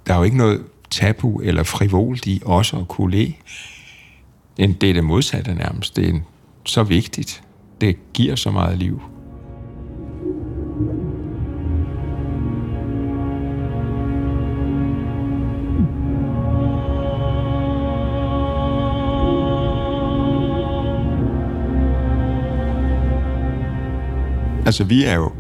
der 0.08 0.14
er 0.14 0.18
jo 0.18 0.24
ikke 0.24 0.38
noget 0.38 0.66
tabu 0.90 1.40
eller 1.40 1.64
frivolt 1.64 2.26
i 2.26 2.42
også 2.46 2.78
at 2.78 2.88
kunne 2.88 3.12
le. 3.12 3.34
Det 4.58 4.90
er 4.90 4.94
det 4.94 5.04
modsatte 5.04 5.56
nærmest. 5.56 5.96
Det 5.96 6.10
er 6.10 6.20
så 6.66 6.84
vigtigt. 6.84 7.44
Det 7.82 8.14
giver 8.14 8.36
så 8.36 8.52
meget 8.52 8.78
liv. 8.78 9.02
Altså, 24.68 24.84
vi 24.84 25.04
er 25.04 25.16
jo 25.16 25.32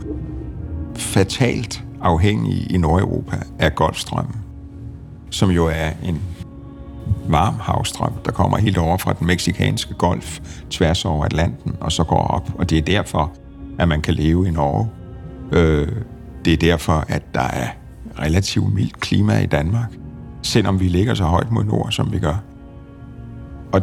fatalt 0.95 1.83
afhængige 2.01 2.73
i 2.73 2.77
Nordeuropa 2.77 3.37
af 3.59 3.75
Golfstrømmen, 3.75 4.35
som 5.29 5.49
jo 5.49 5.65
er 5.65 5.91
en 6.03 6.21
varm 7.29 7.55
havstrøm, 7.59 8.13
der 8.25 8.31
kommer 8.31 8.57
helt 8.57 8.77
over 8.77 8.97
fra 8.97 9.13
den 9.13 9.27
meksikanske 9.27 9.93
golf, 9.93 10.39
tværs 10.69 11.05
over 11.05 11.25
Atlanten, 11.25 11.75
og 11.79 11.91
så 11.91 12.03
går 12.03 12.27
op. 12.27 12.51
Og 12.57 12.69
det 12.69 12.77
er 12.77 12.81
derfor, 12.81 13.33
at 13.79 13.87
man 13.87 14.01
kan 14.01 14.13
leve 14.13 14.47
i 14.47 14.51
Norge. 14.51 14.89
Øh, 15.51 15.87
det 16.45 16.53
er 16.53 16.57
derfor, 16.57 17.05
at 17.07 17.33
der 17.33 17.47
er 17.47 17.67
relativt 18.19 18.73
mildt 18.73 18.99
klima 18.99 19.39
i 19.39 19.45
Danmark, 19.45 19.93
selvom 20.41 20.79
vi 20.79 20.87
ligger 20.87 21.13
så 21.13 21.23
højt 21.23 21.51
mod 21.51 21.63
nord, 21.63 21.91
som 21.91 22.11
vi 22.13 22.19
gør. 22.19 22.43
Og 23.71 23.81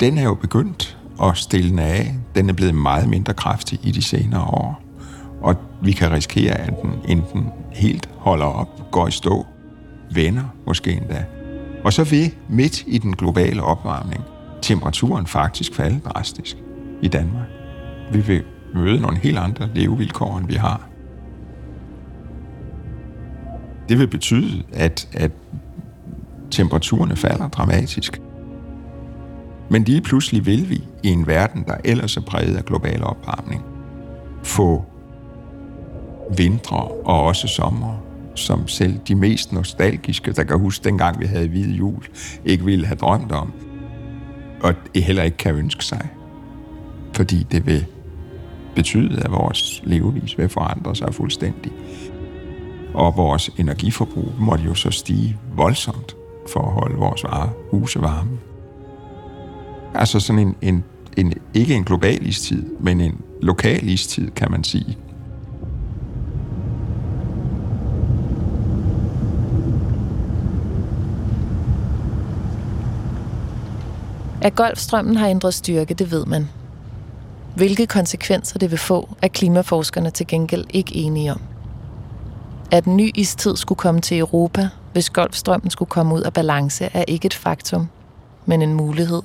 den 0.00 0.18
er 0.18 0.24
jo 0.24 0.34
begyndt 0.34 1.01
at 1.22 1.36
stille 1.36 1.82
af. 1.82 2.14
Den 2.34 2.48
er 2.48 2.52
blevet 2.52 2.74
meget 2.74 3.08
mindre 3.08 3.34
kraftig 3.34 3.80
i 3.82 3.90
de 3.90 4.02
senere 4.02 4.42
år. 4.42 4.82
Og 5.42 5.56
vi 5.82 5.92
kan 5.92 6.12
risikere, 6.12 6.54
at 6.54 6.82
den 6.82 6.90
enten 7.08 7.46
helt 7.72 8.08
holder 8.16 8.46
op, 8.46 8.90
går 8.90 9.08
i 9.08 9.10
stå, 9.10 9.46
vender 10.14 10.44
måske 10.66 10.92
endda, 10.92 11.24
Og 11.84 11.92
så 11.92 12.04
vil 12.04 12.34
midt 12.48 12.84
i 12.86 12.98
den 12.98 13.16
globale 13.16 13.62
opvarmning 13.62 14.24
temperaturen 14.62 15.26
faktisk 15.26 15.74
falde 15.74 16.00
drastisk 16.00 16.56
i 17.02 17.08
Danmark. 17.08 17.48
Vi 18.12 18.20
vil 18.20 18.42
møde 18.74 19.00
nogle 19.00 19.18
helt 19.18 19.38
andre 19.38 19.68
levevilkår, 19.74 20.38
end 20.38 20.46
vi 20.46 20.54
har. 20.54 20.88
Det 23.88 23.98
vil 23.98 24.06
betyde, 24.08 24.62
at, 24.72 25.08
at 25.12 25.30
temperaturerne 26.50 27.16
falder 27.16 27.48
dramatisk. 27.48 28.20
Men 29.72 29.84
lige 29.84 30.00
pludselig 30.00 30.46
vil 30.46 30.70
vi 30.70 30.84
i 31.02 31.08
en 31.08 31.26
verden, 31.26 31.64
der 31.64 31.76
ellers 31.84 32.16
er 32.16 32.20
præget 32.20 32.56
af 32.56 32.64
global 32.64 33.04
opvarmning, 33.04 33.62
få 34.42 34.84
vintre 36.36 36.76
og 37.04 37.22
også 37.22 37.48
sommer, 37.48 38.02
som 38.34 38.68
selv 38.68 38.98
de 39.08 39.14
mest 39.14 39.52
nostalgiske, 39.52 40.32
der 40.32 40.44
kan 40.44 40.58
huske 40.58 40.84
dengang 40.84 41.20
vi 41.20 41.26
havde 41.26 41.48
hvide 41.48 41.70
jul, 41.72 42.02
ikke 42.44 42.64
ville 42.64 42.86
have 42.86 42.96
drømt 42.96 43.32
om. 43.32 43.52
Og 44.62 44.74
heller 44.94 45.22
ikke 45.22 45.36
kan 45.36 45.54
ønske 45.54 45.84
sig. 45.84 46.08
Fordi 47.14 47.46
det 47.50 47.66
vil 47.66 47.86
betyde, 48.74 49.22
at 49.24 49.30
vores 49.30 49.82
levevis 49.84 50.38
vil 50.38 50.48
forandre 50.48 50.96
sig 50.96 51.14
fuldstændig. 51.14 51.72
Og 52.94 53.16
vores 53.16 53.50
energiforbrug 53.58 54.32
måtte 54.38 54.64
jo 54.64 54.74
så 54.74 54.90
stige 54.90 55.36
voldsomt 55.56 56.16
for 56.52 56.60
at 56.60 56.72
holde 56.72 56.96
vores 56.96 57.24
huse 57.70 58.00
varme. 58.02 58.51
Altså 59.94 60.20
sådan 60.20 60.38
en, 60.38 60.56
en, 60.62 60.84
en, 61.16 61.32
ikke 61.54 61.74
en 61.74 61.84
global 61.84 62.26
istid, 62.26 62.62
men 62.80 63.00
en 63.00 63.20
lokal 63.42 63.88
istid, 63.88 64.30
kan 64.30 64.50
man 64.50 64.64
sige. 64.64 64.98
At 74.42 74.54
Golfstrømmen 74.54 75.16
har 75.16 75.28
ændret 75.28 75.54
styrke, 75.54 75.94
det 75.94 76.10
ved 76.10 76.26
man. 76.26 76.48
Hvilke 77.56 77.86
konsekvenser 77.86 78.58
det 78.58 78.70
vil 78.70 78.78
få, 78.78 79.08
er 79.22 79.28
klimaforskerne 79.28 80.10
til 80.10 80.26
gengæld 80.26 80.64
ikke 80.70 80.96
enige 80.96 81.32
om. 81.32 81.40
At 82.70 82.84
en 82.84 82.96
ny 82.96 83.10
istid 83.14 83.56
skulle 83.56 83.78
komme 83.78 84.00
til 84.00 84.18
Europa, 84.18 84.68
hvis 84.92 85.10
Golfstrømmen 85.10 85.70
skulle 85.70 85.88
komme 85.88 86.14
ud 86.14 86.20
af 86.20 86.32
balance, 86.32 86.84
er 86.84 87.04
ikke 87.08 87.26
et 87.26 87.34
faktum, 87.34 87.88
men 88.46 88.62
en 88.62 88.74
mulighed. 88.74 89.22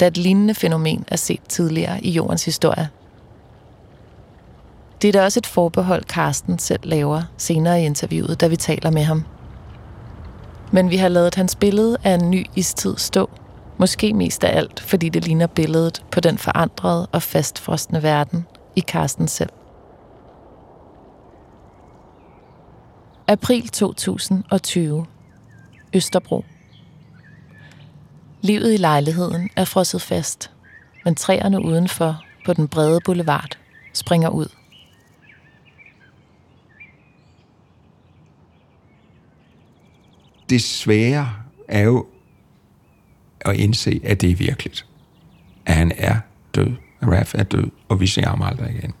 Da 0.00 0.06
et 0.06 0.16
lignende 0.16 0.54
fænomen 0.54 1.04
er 1.08 1.16
set 1.16 1.40
tidligere 1.48 2.04
i 2.04 2.10
jordens 2.10 2.44
historie. 2.44 2.88
Det 5.02 5.08
er 5.08 5.12
da 5.12 5.24
også 5.24 5.40
et 5.40 5.46
forbehold, 5.46 6.04
Karsten 6.04 6.58
selv 6.58 6.80
laver 6.82 7.22
senere 7.36 7.82
i 7.82 7.84
interviewet, 7.84 8.40
da 8.40 8.46
vi 8.46 8.56
taler 8.56 8.90
med 8.90 9.02
ham. 9.02 9.24
Men 10.72 10.90
vi 10.90 10.96
har 10.96 11.08
lavet 11.08 11.34
hans 11.34 11.56
billede 11.56 11.96
af 12.04 12.14
en 12.14 12.30
ny 12.30 12.46
istid 12.56 12.96
stå, 12.96 13.30
Måske 13.80 14.12
mest 14.12 14.44
af 14.44 14.56
alt, 14.56 14.80
fordi 14.80 15.08
det 15.08 15.24
ligner 15.24 15.46
billedet 15.46 16.04
på 16.10 16.20
den 16.20 16.38
forandrede 16.38 17.06
og 17.12 17.22
fastfrostende 17.22 18.02
verden 18.02 18.46
i 18.76 18.80
Karsten 18.80 19.28
selv. 19.28 19.50
April 23.28 23.68
2020. 23.68 25.06
Østerbro. 25.94 26.44
Livet 28.42 28.74
i 28.74 28.76
lejligheden 28.76 29.50
er 29.56 29.64
frosset 29.64 30.02
fast, 30.02 30.50
men 31.04 31.14
træerne 31.14 31.64
udenfor 31.64 32.24
på 32.44 32.52
den 32.52 32.68
brede 32.68 33.00
boulevard 33.04 33.58
springer 33.92 34.28
ud. 34.28 34.46
Det 40.50 40.62
svære 40.62 41.32
er 41.68 41.82
jo 41.82 42.06
at 43.40 43.56
indse, 43.56 44.00
at 44.04 44.20
det 44.20 44.30
er 44.30 44.36
virkeligt. 44.36 44.86
At 45.66 45.74
han 45.74 45.92
er 45.96 46.16
død. 46.54 46.72
Raf 47.02 47.34
er 47.34 47.42
død, 47.42 47.70
og 47.88 48.00
vi 48.00 48.06
ser 48.06 48.28
ham 48.28 48.42
aldrig 48.42 48.74
igen. 48.74 48.92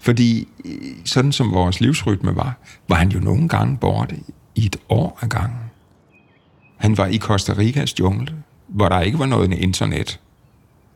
Fordi 0.00 0.48
øh, 0.64 0.96
sådan 1.04 1.32
som 1.32 1.52
vores 1.52 1.80
livsrytme 1.80 2.36
var, 2.36 2.58
var 2.88 2.96
han 2.96 3.08
jo 3.08 3.20
nogle 3.20 3.48
gange 3.48 3.76
borte 3.76 4.16
i 4.54 4.66
et 4.66 4.76
år 4.88 5.18
ad 5.22 5.28
gangen. 5.28 5.70
Han 6.80 6.96
var 6.96 7.06
i 7.06 7.18
Costa 7.18 7.52
Ricas 7.52 8.00
jungle, 8.00 8.34
hvor 8.66 8.88
der 8.88 9.00
ikke 9.00 9.18
var 9.18 9.26
noget 9.26 9.52
internet 9.52 10.20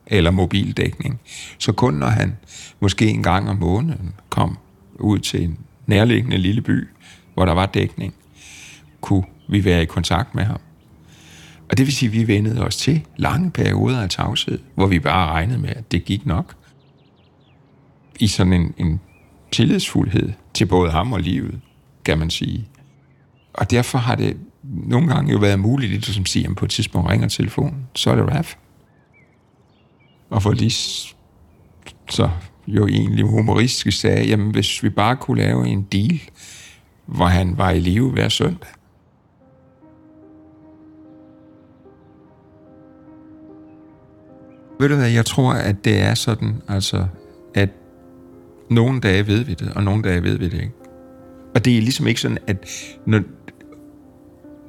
eller 0.07 0.31
mobildækning. 0.31 1.19
Så 1.57 1.71
kun 1.71 1.93
når 1.93 2.07
han 2.07 2.37
måske 2.79 3.07
en 3.07 3.23
gang 3.23 3.49
om 3.49 3.55
måneden 3.55 4.13
kom 4.29 4.57
ud 4.99 5.19
til 5.19 5.43
en 5.43 5.57
nærliggende 5.85 6.37
lille 6.37 6.61
by, 6.61 6.87
hvor 7.33 7.45
der 7.45 7.53
var 7.53 7.65
dækning, 7.65 8.13
kunne 9.01 9.23
vi 9.49 9.65
være 9.65 9.81
i 9.81 9.85
kontakt 9.85 10.35
med 10.35 10.43
ham. 10.43 10.59
Og 11.69 11.77
det 11.77 11.85
vil 11.85 11.95
sige, 11.95 12.09
at 12.09 12.13
vi 12.13 12.27
vendede 12.27 12.61
os 12.61 12.77
til 12.77 13.05
lange 13.17 13.51
perioder 13.51 14.01
af 14.01 14.09
tavshed, 14.09 14.59
hvor 14.75 14.87
vi 14.87 14.99
bare 14.99 15.31
regnede 15.31 15.59
med, 15.59 15.69
at 15.69 15.91
det 15.91 16.05
gik 16.05 16.25
nok. 16.25 16.55
I 18.19 18.27
sådan 18.27 18.53
en, 18.53 18.73
en 18.77 18.99
tillidsfuldhed 19.51 20.31
til 20.53 20.65
både 20.65 20.91
ham 20.91 21.13
og 21.13 21.19
livet, 21.19 21.59
kan 22.05 22.17
man 22.19 22.29
sige. 22.29 22.67
Og 23.53 23.71
derfor 23.71 23.97
har 23.97 24.15
det 24.15 24.37
nogle 24.69 25.07
gange 25.07 25.31
jo 25.31 25.37
været 25.37 25.59
muligt, 25.59 25.93
at 25.93 26.05
som 26.05 26.25
siger, 26.25 26.49
at 26.49 26.55
på 26.55 26.65
et 26.65 26.71
tidspunkt 26.71 27.09
ringer 27.09 27.27
telefonen, 27.27 27.87
så 27.95 28.11
er 28.11 28.15
det 28.15 28.25
Raf. 28.25 28.55
Og 30.29 30.43
for 30.43 30.51
lige 30.51 30.71
så 32.09 32.29
jo 32.67 32.87
egentlig 32.87 33.25
humoristisk 33.25 33.99
sagde, 33.99 34.27
jamen 34.27 34.51
hvis 34.51 34.83
vi 34.83 34.89
bare 34.89 35.15
kunne 35.15 35.41
lave 35.41 35.67
en 35.67 35.81
deal, 35.91 36.21
hvor 37.05 37.25
han 37.25 37.57
var 37.57 37.71
i 37.71 37.79
live 37.79 38.11
hver 38.11 38.29
søndag, 38.29 38.69
Ved 44.79 44.89
du 44.89 44.95
hvad, 44.95 45.09
jeg 45.09 45.25
tror, 45.25 45.53
at 45.53 45.85
det 45.85 46.01
er 46.01 46.13
sådan, 46.13 46.61
altså, 46.67 47.07
at 47.53 47.69
nogle 48.69 49.01
dage 49.01 49.27
ved 49.27 49.43
vi 49.43 49.53
det, 49.53 49.71
og 49.75 49.83
nogle 49.83 50.03
dage 50.03 50.23
ved 50.23 50.37
vi 50.37 50.45
det 50.45 50.53
ikke. 50.53 50.73
Og 51.55 51.65
det 51.65 51.77
er 51.77 51.81
ligesom 51.81 52.07
ikke 52.07 52.21
sådan, 52.21 52.37
at 52.47 52.67
når, 53.05 53.21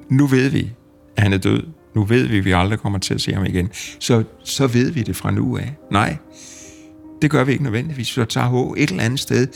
nu 0.08 0.26
ved 0.26 0.48
vi, 0.48 0.72
at 1.16 1.22
han 1.22 1.32
er 1.32 1.38
død. 1.38 1.62
Nu 1.94 2.04
ved 2.04 2.26
vi, 2.26 2.38
at 2.38 2.44
vi 2.44 2.52
aldrig 2.52 2.78
kommer 2.78 2.98
til 2.98 3.14
at 3.14 3.20
se 3.20 3.34
ham 3.34 3.44
igen. 3.44 3.70
Så, 3.98 4.24
så 4.44 4.66
ved 4.66 4.90
vi 4.90 5.02
det 5.02 5.16
fra 5.16 5.30
nu 5.30 5.56
af. 5.56 5.76
Nej, 5.90 6.16
det 7.22 7.30
gør 7.30 7.44
vi 7.44 7.52
ikke 7.52 7.64
nødvendigvis. 7.64 8.08
Så 8.08 8.24
tager 8.24 8.46
håb 8.46 8.74
et 8.76 8.90
eller 8.90 9.02
andet 9.02 9.20
sted. 9.20 9.46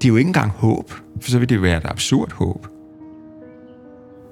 Det 0.00 0.04
er 0.04 0.08
jo 0.08 0.16
ikke 0.16 0.28
engang 0.28 0.50
håb, 0.50 0.90
for 1.20 1.30
så 1.30 1.38
vil 1.38 1.48
det 1.48 1.62
være 1.62 1.76
et 1.76 1.84
absurd 1.84 2.32
håb. 2.32 2.66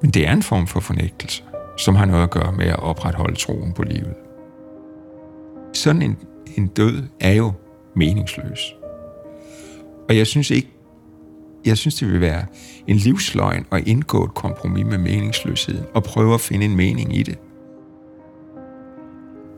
Men 0.02 0.10
det 0.10 0.28
er 0.28 0.32
en 0.32 0.42
form 0.42 0.66
for 0.66 0.80
fornægtelse, 0.80 1.42
som 1.78 1.94
har 1.94 2.04
noget 2.04 2.22
at 2.22 2.30
gøre 2.30 2.52
med 2.52 2.66
at 2.66 2.78
opretholde 2.78 3.36
troen 3.36 3.72
på 3.72 3.82
livet. 3.82 4.14
Sådan 5.72 6.02
en, 6.02 6.16
en 6.56 6.66
død 6.66 7.02
er 7.20 7.32
jo 7.32 7.52
meningsløs. 7.96 8.74
Og 10.08 10.16
jeg 10.16 10.26
synes 10.26 10.50
ikke, 10.50 10.73
jeg 11.66 11.78
synes, 11.78 11.94
det 11.94 12.12
vil 12.12 12.20
være 12.20 12.46
en 12.86 12.96
livsløgn 12.96 13.66
at 13.72 13.88
indgå 13.88 14.24
et 14.24 14.34
kompromis 14.34 14.84
med 14.84 14.98
meningsløsheden 14.98 15.84
og 15.94 16.02
prøve 16.02 16.34
at 16.34 16.40
finde 16.40 16.64
en 16.64 16.76
mening 16.76 17.16
i 17.16 17.22
det. 17.22 17.38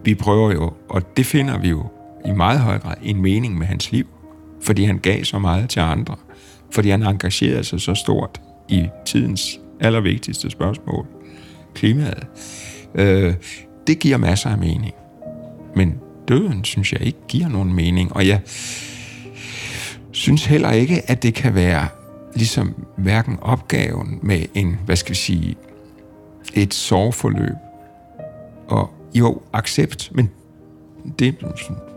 Vi 0.04 0.14
prøver 0.14 0.52
jo, 0.52 0.72
og 0.88 1.16
det 1.16 1.26
finder 1.26 1.58
vi 1.58 1.68
jo 1.68 1.86
i 2.26 2.30
meget 2.30 2.60
høj 2.60 2.78
grad, 2.78 2.94
en 3.02 3.22
mening 3.22 3.58
med 3.58 3.66
hans 3.66 3.92
liv, 3.92 4.06
fordi 4.62 4.84
han 4.84 4.98
gav 4.98 5.24
så 5.24 5.38
meget 5.38 5.70
til 5.70 5.80
andre, 5.80 6.16
fordi 6.70 6.90
han 6.90 7.02
engagerede 7.02 7.64
sig 7.64 7.80
så 7.80 7.94
stort 7.94 8.40
i 8.68 8.88
tidens 9.06 9.60
allervigtigste 9.80 10.50
spørgsmål, 10.50 11.06
klimaet. 11.74 12.26
Øh, 12.94 13.34
det 13.86 13.98
giver 13.98 14.16
masser 14.16 14.50
af 14.50 14.58
mening. 14.58 14.94
Men 15.76 15.94
døden, 16.28 16.64
synes 16.64 16.92
jeg 16.92 17.02
ikke 17.02 17.18
giver 17.28 17.48
nogen 17.48 17.74
mening. 17.74 18.16
Og 18.16 18.26
jeg 18.26 18.40
synes 20.10 20.46
heller 20.46 20.72
ikke, 20.72 21.10
at 21.10 21.22
det 21.22 21.34
kan 21.34 21.54
være 21.54 21.88
ligesom 22.36 22.86
hverken 22.96 23.38
opgaven 23.42 24.18
med 24.22 24.44
en, 24.54 24.78
hvad 24.84 24.96
skal 24.96 25.10
vi 25.10 25.16
sige, 25.16 25.56
et 26.54 26.74
sorgforløb. 26.74 27.54
Og 28.68 28.90
jo, 29.14 29.40
accept, 29.52 30.10
men 30.14 30.30
det 31.18 31.34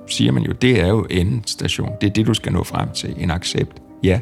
siger 0.07 0.31
man 0.31 0.43
jo, 0.43 0.51
det 0.51 0.81
er 0.81 0.87
jo 0.87 1.05
endestation. 1.09 1.91
Det 2.01 2.07
er 2.07 2.13
det, 2.13 2.27
du 2.27 2.33
skal 2.33 2.53
nå 2.53 2.63
frem 2.63 2.89
til, 2.91 3.15
en 3.17 3.31
accept. 3.31 3.81
Ja, 4.03 4.19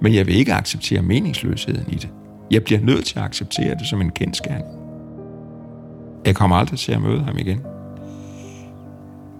men 0.00 0.14
jeg 0.14 0.26
vil 0.26 0.34
ikke 0.36 0.54
acceptere 0.54 1.02
meningsløsheden 1.02 1.92
i 1.92 1.94
det. 1.94 2.08
Jeg 2.50 2.64
bliver 2.64 2.80
nødt 2.80 3.04
til 3.04 3.18
at 3.18 3.24
acceptere 3.24 3.74
det 3.74 3.86
som 3.86 4.00
en 4.00 4.10
kendskærning. 4.10 4.66
Jeg 6.26 6.34
kommer 6.34 6.56
aldrig 6.56 6.78
til 6.78 6.92
at 6.92 7.02
møde 7.02 7.20
ham 7.20 7.38
igen. 7.38 7.60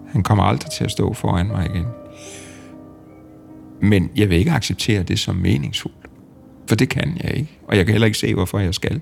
Han 0.07 0.23
kommer 0.23 0.43
aldrig 0.43 0.71
til 0.71 0.83
at 0.83 0.91
stå 0.91 1.13
foran 1.13 1.47
mig 1.47 1.65
igen. 1.65 1.85
Men 3.81 4.09
jeg 4.15 4.29
vil 4.29 4.37
ikke 4.37 4.51
acceptere 4.51 5.03
det 5.03 5.19
som 5.19 5.35
meningsfuldt. 5.35 6.00
For 6.71 6.75
det 6.75 6.89
kan 6.89 7.17
jeg 7.23 7.37
ikke. 7.37 7.59
Og 7.67 7.77
jeg 7.77 7.85
kan 7.85 7.93
heller 7.93 8.05
ikke 8.05 8.17
se, 8.17 8.33
hvorfor 8.33 8.59
jeg 8.59 8.73
skal. 8.73 9.01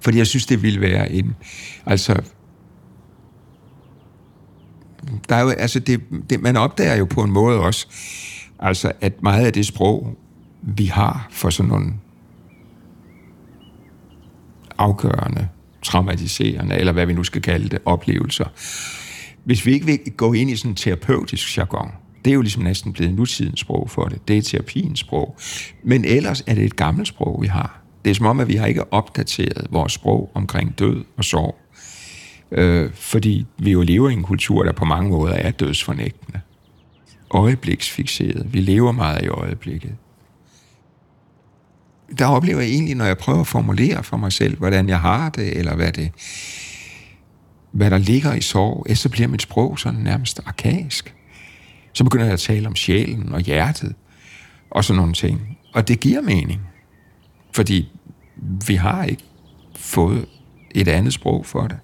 Fordi 0.00 0.18
jeg 0.18 0.26
synes, 0.26 0.46
det 0.46 0.62
ville 0.62 0.80
være 0.80 1.12
en... 1.12 1.34
Altså... 1.86 2.22
Der 5.28 5.36
er 5.36 5.40
jo, 5.40 5.48
altså 5.48 5.80
det, 5.80 6.00
det, 6.30 6.40
man 6.40 6.56
opdager 6.56 6.96
jo 6.96 7.04
på 7.04 7.22
en 7.22 7.30
måde 7.30 7.60
også, 7.60 7.86
altså 8.58 8.92
at 9.00 9.22
meget 9.22 9.46
af 9.46 9.52
det 9.52 9.66
sprog, 9.66 10.18
vi 10.62 10.86
har 10.86 11.28
for 11.30 11.50
sådan 11.50 11.68
nogle 11.68 11.94
afgørende, 14.78 15.48
traumatiserende, 15.82 16.76
eller 16.76 16.92
hvad 16.92 17.06
vi 17.06 17.12
nu 17.12 17.24
skal 17.24 17.42
kalde 17.42 17.68
det, 17.68 17.78
oplevelser. 17.84 18.46
Hvis 19.44 19.66
vi 19.66 19.72
ikke 19.72 19.86
vil 19.86 19.98
gå 20.16 20.32
ind 20.32 20.50
i 20.50 20.56
sådan 20.56 20.70
en 20.70 20.76
terapeutisk 20.76 21.58
jargon, 21.58 21.90
det 22.24 22.30
er 22.30 22.34
jo 22.34 22.40
ligesom 22.40 22.62
næsten 22.62 22.92
blevet 22.92 23.14
nutidens 23.14 23.60
sprog 23.60 23.90
for 23.90 24.04
det. 24.04 24.28
Det 24.28 24.38
er 24.38 24.42
terapiens 24.42 25.00
sprog. 25.00 25.36
Men 25.82 26.04
ellers 26.04 26.42
er 26.46 26.54
det 26.54 26.64
et 26.64 26.76
gammelt 26.76 27.08
sprog, 27.08 27.42
vi 27.42 27.46
har. 27.46 27.80
Det 28.04 28.10
er 28.10 28.14
som 28.14 28.26
om, 28.26 28.40
at 28.40 28.48
vi 28.48 28.54
har 28.54 28.66
ikke 28.66 28.92
opdateret 28.92 29.66
vores 29.70 29.92
sprog 29.92 30.30
omkring 30.34 30.78
død 30.78 31.04
og 31.16 31.24
sorg. 31.24 31.56
Øh, 32.52 32.90
fordi 32.94 33.46
vi 33.58 33.70
jo 33.70 33.82
lever 33.82 34.08
i 34.08 34.12
en 34.12 34.22
kultur, 34.22 34.64
der 34.64 34.72
på 34.72 34.84
mange 34.84 35.10
måder 35.10 35.34
er 35.34 35.50
dødsfornægtende. 35.50 36.40
Øjebliksfixeret. 37.30 38.46
Vi 38.52 38.60
lever 38.60 38.92
meget 38.92 39.24
i 39.24 39.28
øjeblikket. 39.28 39.94
Der 42.18 42.26
oplever 42.26 42.60
jeg 42.60 42.70
egentlig, 42.70 42.94
når 42.94 43.04
jeg 43.04 43.18
prøver 43.18 43.40
at 43.40 43.46
formulere 43.46 44.02
for 44.02 44.16
mig 44.16 44.32
selv, 44.32 44.58
hvordan 44.58 44.88
jeg 44.88 45.00
har 45.00 45.28
det, 45.28 45.58
eller 45.58 45.76
hvad 45.76 45.92
det 45.92 46.10
hvad 47.74 47.90
der 47.90 47.98
ligger 47.98 48.34
i 48.34 48.40
sorg, 48.40 48.96
så 48.96 49.08
bliver 49.08 49.28
mit 49.28 49.42
sprog 49.42 49.78
sådan 49.78 50.00
nærmest 50.00 50.40
arkaisk. 50.46 51.14
Så 51.94 52.04
begynder 52.04 52.24
jeg 52.24 52.32
at 52.32 52.40
tale 52.40 52.66
om 52.66 52.76
sjælen 52.76 53.32
og 53.32 53.40
hjertet 53.40 53.94
og 54.70 54.84
sådan 54.84 54.96
nogle 54.96 55.14
ting. 55.14 55.58
Og 55.72 55.88
det 55.88 56.00
giver 56.00 56.20
mening. 56.20 56.60
Fordi 57.52 57.88
vi 58.66 58.74
har 58.74 59.04
ikke 59.04 59.24
fået 59.76 60.26
et 60.70 60.88
andet 60.88 61.12
sprog 61.12 61.46
for 61.46 61.66
det. 61.66 61.76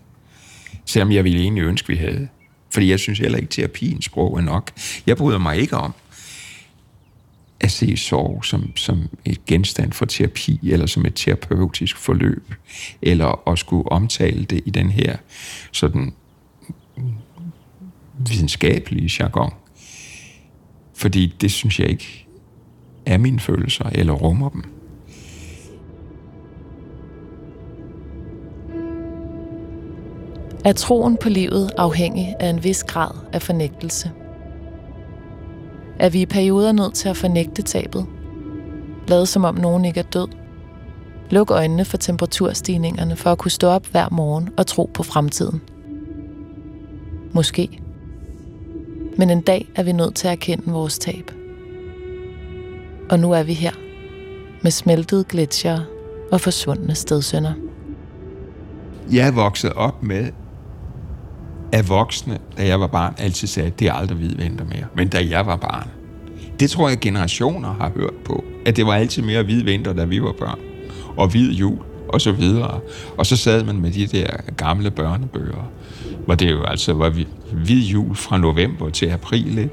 Selvom 0.85 1.13
jeg 1.13 1.25
ville 1.25 1.41
egentlig 1.41 1.65
ønske, 1.65 1.89
vi 1.89 1.97
havde. 1.97 2.29
Fordi 2.71 2.91
jeg 2.91 2.99
synes 2.99 3.19
heller 3.19 3.39
ikke, 3.39 3.51
terapiens 3.51 4.05
sprog 4.05 4.39
er 4.39 4.41
nok. 4.41 4.71
Jeg 5.07 5.17
bryder 5.17 5.39
mig 5.39 5.59
ikke 5.59 5.77
om 5.77 5.95
at 7.61 7.71
se 7.71 7.97
sorg 7.97 8.45
som, 8.45 8.77
som 8.77 9.09
et 9.25 9.45
genstand 9.45 9.93
for 9.93 10.05
terapi, 10.05 10.61
eller 10.63 10.87
som 10.87 11.07
et 11.07 11.15
terapeutisk 11.15 11.97
forløb, 11.97 12.55
eller 13.03 13.49
at 13.49 13.59
skulle 13.59 13.93
omtale 13.93 14.45
det 14.45 14.61
i 14.67 14.71
den 14.71 14.91
her 14.91 15.17
sådan 15.73 16.15
videnskabelige 18.19 19.11
jargon. 19.21 19.53
Fordi 21.01 21.35
det 21.41 21.51
synes 21.51 21.81
jeg 21.81 21.89
ikke 21.89 22.27
er 23.07 23.19
mine 23.19 23.41
følelser, 23.41 23.85
eller 23.93 24.13
rummer 24.13 24.49
dem. 24.49 24.65
Er 30.65 30.73
troen 30.73 31.17
på 31.17 31.29
livet 31.29 31.71
afhængig 31.79 32.35
af 32.41 32.49
en 32.49 32.65
vis 32.65 32.85
grad 32.85 33.11
af 33.33 33.43
fornægtelse? 33.43 34.11
Er 35.99 36.11
vi 36.11 36.21
i 36.21 36.27
perioder 36.27 36.73
nødt 36.73 36.95
til 36.95 37.09
at 37.09 37.17
fornægte 37.17 37.63
tabet? 37.63 38.07
Lade 39.09 39.27
som 39.27 39.45
om 39.45 39.55
nogen 39.55 39.85
ikke 39.85 40.01
er 40.01 40.05
død? 40.05 40.29
Luk 41.31 41.51
øjnene 41.51 41.85
for 41.85 41.97
temperaturstigningerne 41.97 43.17
for 43.17 43.33
at 43.33 43.39
kunne 43.39 43.51
stå 43.51 43.69
op 43.69 43.87
hver 43.87 44.09
morgen 44.11 44.49
og 44.57 44.67
tro 44.67 44.91
på 44.95 45.03
fremtiden? 45.03 45.61
Måske. 47.33 47.81
Men 49.19 49.31
en 49.31 49.41
dag 49.41 49.69
er 49.75 49.83
vi 49.83 49.93
nødt 49.93 50.15
til 50.15 50.29
at 50.29 50.33
erkende 50.33 50.73
vores 50.73 50.99
tab. 50.99 51.31
Og 53.11 53.19
nu 53.19 53.33
er 53.33 53.43
vi 53.43 53.53
her. 53.53 53.73
Med 54.63 54.71
smeltede 54.71 55.25
gletsjere 55.25 55.85
og 56.33 56.41
forsvundne 56.41 56.95
stedsønder. 56.95 57.53
Jeg 59.13 59.27
er 59.27 59.33
vokset 59.33 59.73
op 59.73 60.03
med, 60.03 60.31
at 61.73 61.89
voksne, 61.89 62.39
da 62.59 62.67
jeg 62.67 62.81
var 62.81 62.87
barn, 62.87 63.15
altid 63.19 63.49
sagde, 63.49 63.67
at 63.67 63.79
det 63.79 63.89
er 63.89 63.93
aldrig 63.93 64.19
hvide 64.19 64.39
vinter 64.39 64.65
mere. 64.65 64.85
Men 64.97 65.09
da 65.09 65.27
jeg 65.31 65.47
var 65.47 65.57
barn, 65.57 65.89
det 66.61 66.71
tror 66.71 66.89
jeg 66.89 66.99
generationer 66.99 67.73
har 67.73 67.93
hørt 67.97 68.15
på, 68.25 68.45
at 68.67 68.77
det 68.77 68.87
var 68.87 68.95
altid 68.95 69.23
mere 69.23 69.43
hvid 69.43 69.63
vinter, 69.63 69.93
da 69.93 70.05
vi 70.05 70.23
var 70.23 70.35
børn. 70.39 70.59
Og 71.17 71.29
hvid 71.29 71.53
jul, 71.53 71.79
og 72.11 72.21
så 72.21 72.33
videre. 72.33 72.81
Og 73.17 73.27
så 73.27 73.37
sad 73.37 73.65
man 73.65 73.81
med 73.81 73.91
de 73.91 74.07
der 74.07 74.27
gamle 74.57 74.91
børnebøger, 74.91 75.71
hvor 76.25 76.35
det 76.35 76.51
jo 76.51 76.63
altså 76.63 76.93
var 76.93 77.15
hvid 77.53 77.83
jul 77.83 78.17
fra 78.17 78.39
november 78.39 78.91
til 78.91 79.07
april. 79.07 79.59
Ikke? 79.59 79.71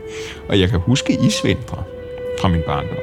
Og 0.50 0.60
jeg 0.60 0.70
kan 0.70 0.80
huske 0.80 1.18
isvintre 1.26 1.84
fra 2.42 2.48
min 2.48 2.62
barndom. 2.68 2.98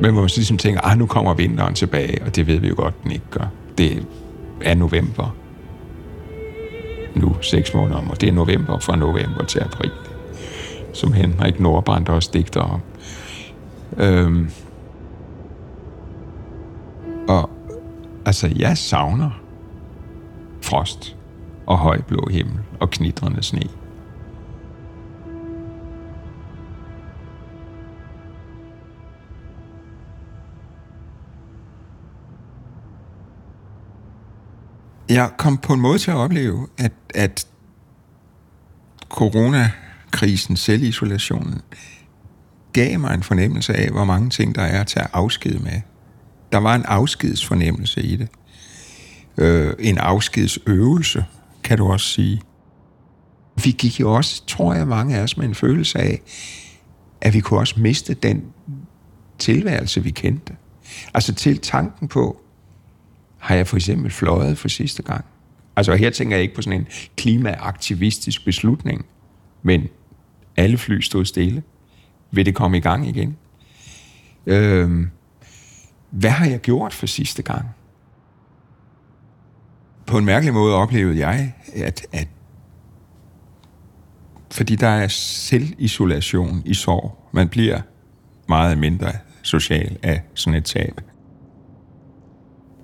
Men 0.00 0.12
hvor 0.12 0.20
man 0.20 0.28
så 0.28 0.36
ligesom 0.36 0.58
tænker, 0.58 0.80
at 0.80 0.92
ah, 0.92 0.98
nu 0.98 1.06
kommer 1.06 1.34
vinteren 1.34 1.74
tilbage, 1.74 2.22
og 2.26 2.36
det 2.36 2.46
ved 2.46 2.56
vi 2.56 2.68
jo 2.68 2.74
godt, 2.76 3.02
den 3.02 3.12
ikke 3.12 3.30
gør. 3.30 3.46
Det 3.78 4.06
er 4.60 4.74
november 4.74 5.34
nu 7.14 7.36
seks 7.40 7.74
måneder 7.74 7.98
om, 7.98 8.10
og 8.10 8.20
det 8.20 8.28
er 8.28 8.32
november 8.32 8.78
fra 8.78 8.96
november 8.96 9.44
til 9.44 9.60
april, 9.60 9.90
som 10.92 11.12
Henrik 11.12 11.60
Nordbrandt 11.60 12.08
også 12.08 12.30
digter 12.32 12.60
om. 12.60 12.80
Øhm, 13.98 14.50
og 17.28 17.50
altså, 18.26 18.52
jeg 18.56 18.78
savner 18.78 19.30
frost 20.62 21.16
og 21.66 21.78
højblå 21.78 22.28
himmel 22.30 22.60
og 22.80 22.90
knitrende 22.90 23.42
sne. 23.42 23.62
jeg 35.14 35.30
kom 35.38 35.58
på 35.58 35.72
en 35.72 35.80
måde 35.80 35.98
til 35.98 36.10
at 36.10 36.16
opleve, 36.16 36.66
at, 36.78 36.92
at 37.14 37.46
coronakrisen, 39.08 40.56
selvisolationen, 40.56 41.62
gav 42.72 42.98
mig 42.98 43.14
en 43.14 43.22
fornemmelse 43.22 43.74
af, 43.74 43.90
hvor 43.90 44.04
mange 44.04 44.30
ting 44.30 44.54
der 44.54 44.62
er 44.62 44.84
til 44.84 44.98
at 44.98 45.10
afskede 45.12 45.54
afsked 45.54 45.64
med. 45.64 45.91
Der 46.52 46.58
var 46.58 46.74
en 46.74 46.84
afskedsfornemmelse 46.84 48.02
i 48.02 48.16
det. 48.16 48.28
Øh, 49.38 49.74
en 49.78 49.98
afskedsøvelse, 49.98 51.24
kan 51.64 51.78
du 51.78 51.92
også 51.92 52.06
sige. 52.06 52.40
Vi 53.64 53.70
gik 53.70 54.00
jo 54.00 54.14
også, 54.14 54.46
tror 54.46 54.74
jeg, 54.74 54.88
mange 54.88 55.16
af 55.16 55.22
os 55.22 55.36
med 55.36 55.46
en 55.46 55.54
følelse 55.54 55.98
af, 55.98 56.22
at 57.20 57.34
vi 57.34 57.40
kunne 57.40 57.60
også 57.60 57.80
miste 57.80 58.14
den 58.14 58.44
tilværelse, 59.38 60.02
vi 60.02 60.10
kendte. 60.10 60.56
Altså 61.14 61.34
til 61.34 61.58
tanken 61.58 62.08
på, 62.08 62.40
har 63.38 63.54
jeg 63.54 63.66
for 63.66 63.76
eksempel 63.76 64.10
fløjet 64.10 64.58
for 64.58 64.68
sidste 64.68 65.02
gang. 65.02 65.24
Altså 65.76 65.94
her 65.94 66.10
tænker 66.10 66.36
jeg 66.36 66.42
ikke 66.42 66.54
på 66.54 66.62
sådan 66.62 66.80
en 66.80 66.86
klimaaktivistisk 67.16 68.44
beslutning, 68.44 69.04
men 69.62 69.88
alle 70.56 70.78
fly 70.78 71.00
stod 71.00 71.24
stille. 71.24 71.62
Vil 72.30 72.46
det 72.46 72.54
komme 72.54 72.76
i 72.76 72.80
gang 72.80 73.08
igen? 73.08 73.36
Øhm, 74.46 75.10
hvad 76.12 76.30
har 76.30 76.46
jeg 76.46 76.60
gjort 76.60 76.92
for 76.92 77.06
sidste 77.06 77.42
gang? 77.42 77.68
På 80.06 80.18
en 80.18 80.24
mærkelig 80.24 80.54
måde 80.54 80.74
oplevede 80.74 81.18
jeg, 81.18 81.54
at, 81.74 82.06
at 82.12 82.28
fordi 84.50 84.76
der 84.76 84.88
er 84.88 85.08
selvisolation 85.08 86.62
i 86.64 86.74
sorg. 86.74 87.28
Man 87.32 87.48
bliver 87.48 87.80
meget 88.48 88.78
mindre 88.78 89.12
social 89.42 89.98
af 90.02 90.22
sådan 90.34 90.58
et 90.58 90.64
tab. 90.64 91.00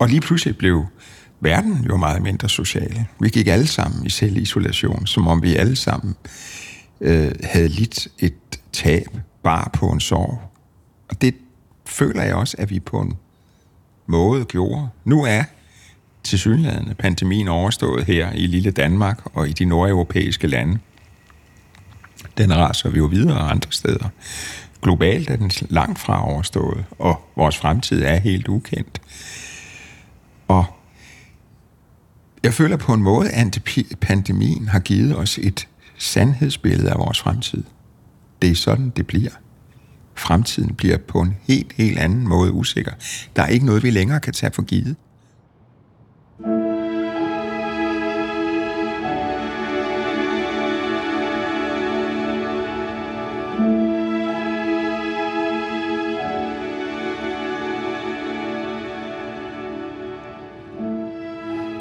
Og 0.01 0.09
lige 0.09 0.21
pludselig 0.21 0.59
blev 0.59 0.87
verden 1.41 1.85
jo 1.89 1.97
meget 1.97 2.23
mindre 2.23 2.49
social. 2.49 3.05
Vi 3.21 3.29
gik 3.29 3.47
alle 3.47 3.67
sammen 3.67 4.07
i 4.07 4.11
selvisolation, 4.11 5.07
som 5.07 5.29
om 5.29 5.43
vi 5.43 5.57
alle 5.57 5.77
sammen 5.77 6.15
øh, 7.01 7.33
havde 7.45 7.69
lidt 7.69 8.09
et 8.19 8.61
tab 8.73 9.19
bare 9.43 9.71
på 9.73 9.87
en 9.91 10.01
sorg. 10.01 10.41
Og 11.09 11.21
det 11.21 11.35
føler 11.89 12.23
jeg 12.23 12.35
også, 12.35 12.57
at 12.59 12.71
vi 12.71 12.81
på 12.81 13.01
en 13.01 13.13
måde 14.07 14.45
gjorde. 14.45 14.89
Nu 15.05 15.25
er 15.25 15.43
til 16.23 16.39
synligheden 16.39 16.95
pandemien 16.99 17.49
overstået 17.49 18.05
her 18.05 18.33
i 18.33 18.47
lille 18.47 18.71
Danmark 18.71 19.21
og 19.25 19.49
i 19.49 19.53
de 19.53 19.65
nordeuropæiske 19.65 20.47
lande. 20.47 20.79
Den 22.39 22.57
raser 22.57 22.91
vi 22.91 22.99
jo 22.99 23.05
videre 23.05 23.39
andre 23.39 23.73
steder. 23.73 24.09
Globalt 24.83 25.31
er 25.31 25.37
den 25.37 25.51
langt 25.69 25.99
fra 25.99 26.29
overstået, 26.31 26.85
og 26.99 27.23
vores 27.37 27.57
fremtid 27.57 28.03
er 28.03 28.17
helt 28.17 28.49
ukendt. 28.49 29.01
Og 30.49 30.65
jeg 32.43 32.55
føler 32.55 32.77
på 32.77 32.95
en 32.95 33.03
måde, 33.03 33.31
at 33.31 33.59
pandemien 34.01 34.69
har 34.69 34.79
givet 34.79 35.17
os 35.17 35.39
et 35.39 35.69
sandhedsbillede 35.99 36.91
af 36.91 36.99
vores 36.99 37.21
fremtid. 37.21 37.65
Det 38.43 38.51
er 38.51 38.55
sådan, 38.55 38.91
det 38.97 39.07
bliver. 39.07 39.31
Fremtiden 40.19 40.75
bliver 40.75 40.99
på 40.99 41.21
en 41.21 41.37
helt, 41.43 41.73
helt 41.73 41.99
anden 41.99 42.29
måde 42.29 42.53
usikker. 42.53 42.93
Der 43.37 43.43
er 43.43 43.47
ikke 43.47 43.67
noget, 43.67 43.83
vi 43.83 43.91
længere 43.91 44.21
kan 44.21 44.33
tage 44.33 44.53
for 44.53 44.63
givet. 44.63 44.97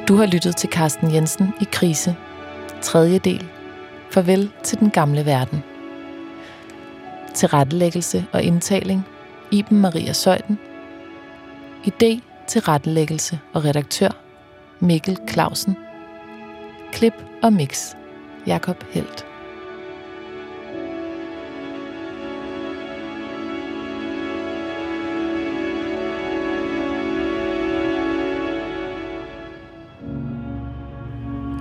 Du 0.08 0.16
har 0.16 0.26
lyttet 0.26 0.56
til 0.56 0.70
Carsten 0.70 1.14
Jensen 1.14 1.54
i 1.62 1.68
Krise. 1.72 2.16
Tredje 2.82 3.20
del. 3.20 3.46
Farvel 4.12 4.52
til 4.64 4.80
den 4.80 4.90
gamle 4.90 5.26
verden. 5.26 5.64
Til 7.38 7.48
rettelæggelse 7.50 8.26
og 8.34 8.44
indtaling. 8.44 9.06
Iben 9.52 9.82
Maria 9.82 10.14
Søjden. 10.14 10.60
Idé 11.86 12.20
til 12.48 12.62
rettelæggelse 12.62 13.40
og 13.54 13.66
redaktør 13.66 14.10
Mikkel 14.80 15.18
Clausen. 15.30 15.78
Klip 16.92 17.14
og 17.44 17.54
mix 17.54 17.96
Jakob 18.48 18.84
Helt. 18.90 19.26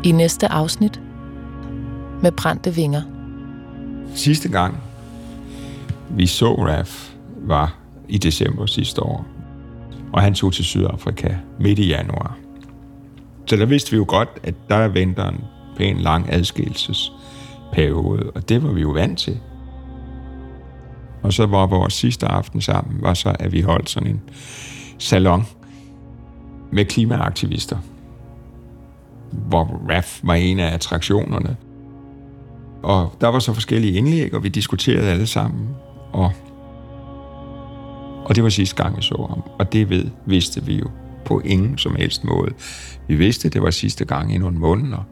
I 0.05 0.12
næste 0.12 0.49
afsnit 0.49 1.01
med 2.23 2.33
brændte 2.33 2.75
vinger. 2.75 3.03
Sidste 4.15 4.49
gang, 4.49 4.83
vi 6.11 6.27
så 6.27 6.55
Raf, 6.55 7.12
var 7.37 7.79
i 8.09 8.19
december 8.19 8.66
sidste 8.66 9.03
år. 9.03 9.27
Og 10.12 10.23
han 10.23 10.35
tog 10.35 10.53
til 10.53 10.64
Sydafrika 10.64 11.35
midt 11.61 11.79
i 11.79 11.88
januar. 11.88 12.37
Så 13.47 13.57
der 13.57 13.66
vidste 13.66 13.90
vi 13.90 13.97
jo 13.97 14.05
godt, 14.09 14.29
at 14.42 14.55
der 14.69 14.77
er 14.77 14.88
vinteren 14.88 15.45
på 15.77 15.83
en 15.83 15.97
lang 15.97 16.33
adskillelsesperiode, 16.33 18.31
og 18.35 18.49
det 18.49 18.62
var 18.62 18.73
vi 18.73 18.81
jo 18.81 18.90
vant 18.90 19.19
til. 19.19 19.40
Og 21.23 21.33
så 21.33 21.47
var 21.47 21.66
vores 21.66 21.95
sidste 21.95 22.27
aften 22.27 22.61
sammen, 22.61 23.03
var 23.03 23.14
så, 23.14 23.37
at 23.38 23.53
vi 23.53 23.61
holdt 23.61 23.90
sådan 23.90 24.09
en 24.09 24.21
salon 24.99 25.47
med 26.73 26.85
klimaaktivister, 26.85 27.79
hvor 29.33 29.83
RAF 29.90 30.21
var 30.23 30.35
en 30.35 30.59
af 30.59 30.75
attraktionerne. 30.75 31.57
Og 32.83 33.12
der 33.21 33.29
var 33.29 33.38
så 33.38 33.53
forskellige 33.53 33.92
indlæg, 33.92 34.35
og 34.35 34.42
vi 34.42 34.49
diskuterede 34.49 35.11
alle 35.11 35.27
sammen. 35.27 35.69
Og, 36.16 36.33
og 38.24 38.37
det 38.37 38.42
var 38.42 38.48
sidste 38.48 38.83
gang, 38.83 38.96
vi 38.96 39.02
så 39.02 39.26
ham. 39.29 39.42
Og 39.59 39.72
det 39.72 39.90
ved, 39.90 40.05
vidste 40.26 40.64
vi 40.64 40.79
jo 40.79 40.90
på 41.24 41.40
ingen 41.44 41.79
som 41.79 41.96
helst 41.96 42.24
måde. 42.24 42.52
Vi 43.09 43.14
vidste, 43.14 43.48
det 43.48 43.62
var 43.62 43.70
sidste 43.70 44.05
gang 44.05 44.35
i 44.35 44.38
nogle 44.38 44.59
måneder. 44.59 45.07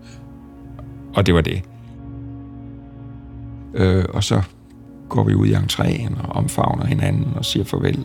Og 1.15 1.27
det 1.27 1.35
var 1.35 1.41
det. 1.41 1.63
Øh, 3.75 4.05
og 4.09 4.25
så 4.25 4.43
går 5.09 5.25
vi 5.25 5.35
ud 5.35 5.47
i 5.47 5.55
entréen 5.55 6.29
og 6.29 6.37
omfavner 6.37 6.87
hinanden 6.87 7.33
og 7.37 7.45
siger 7.45 7.65
farvel. 7.65 8.05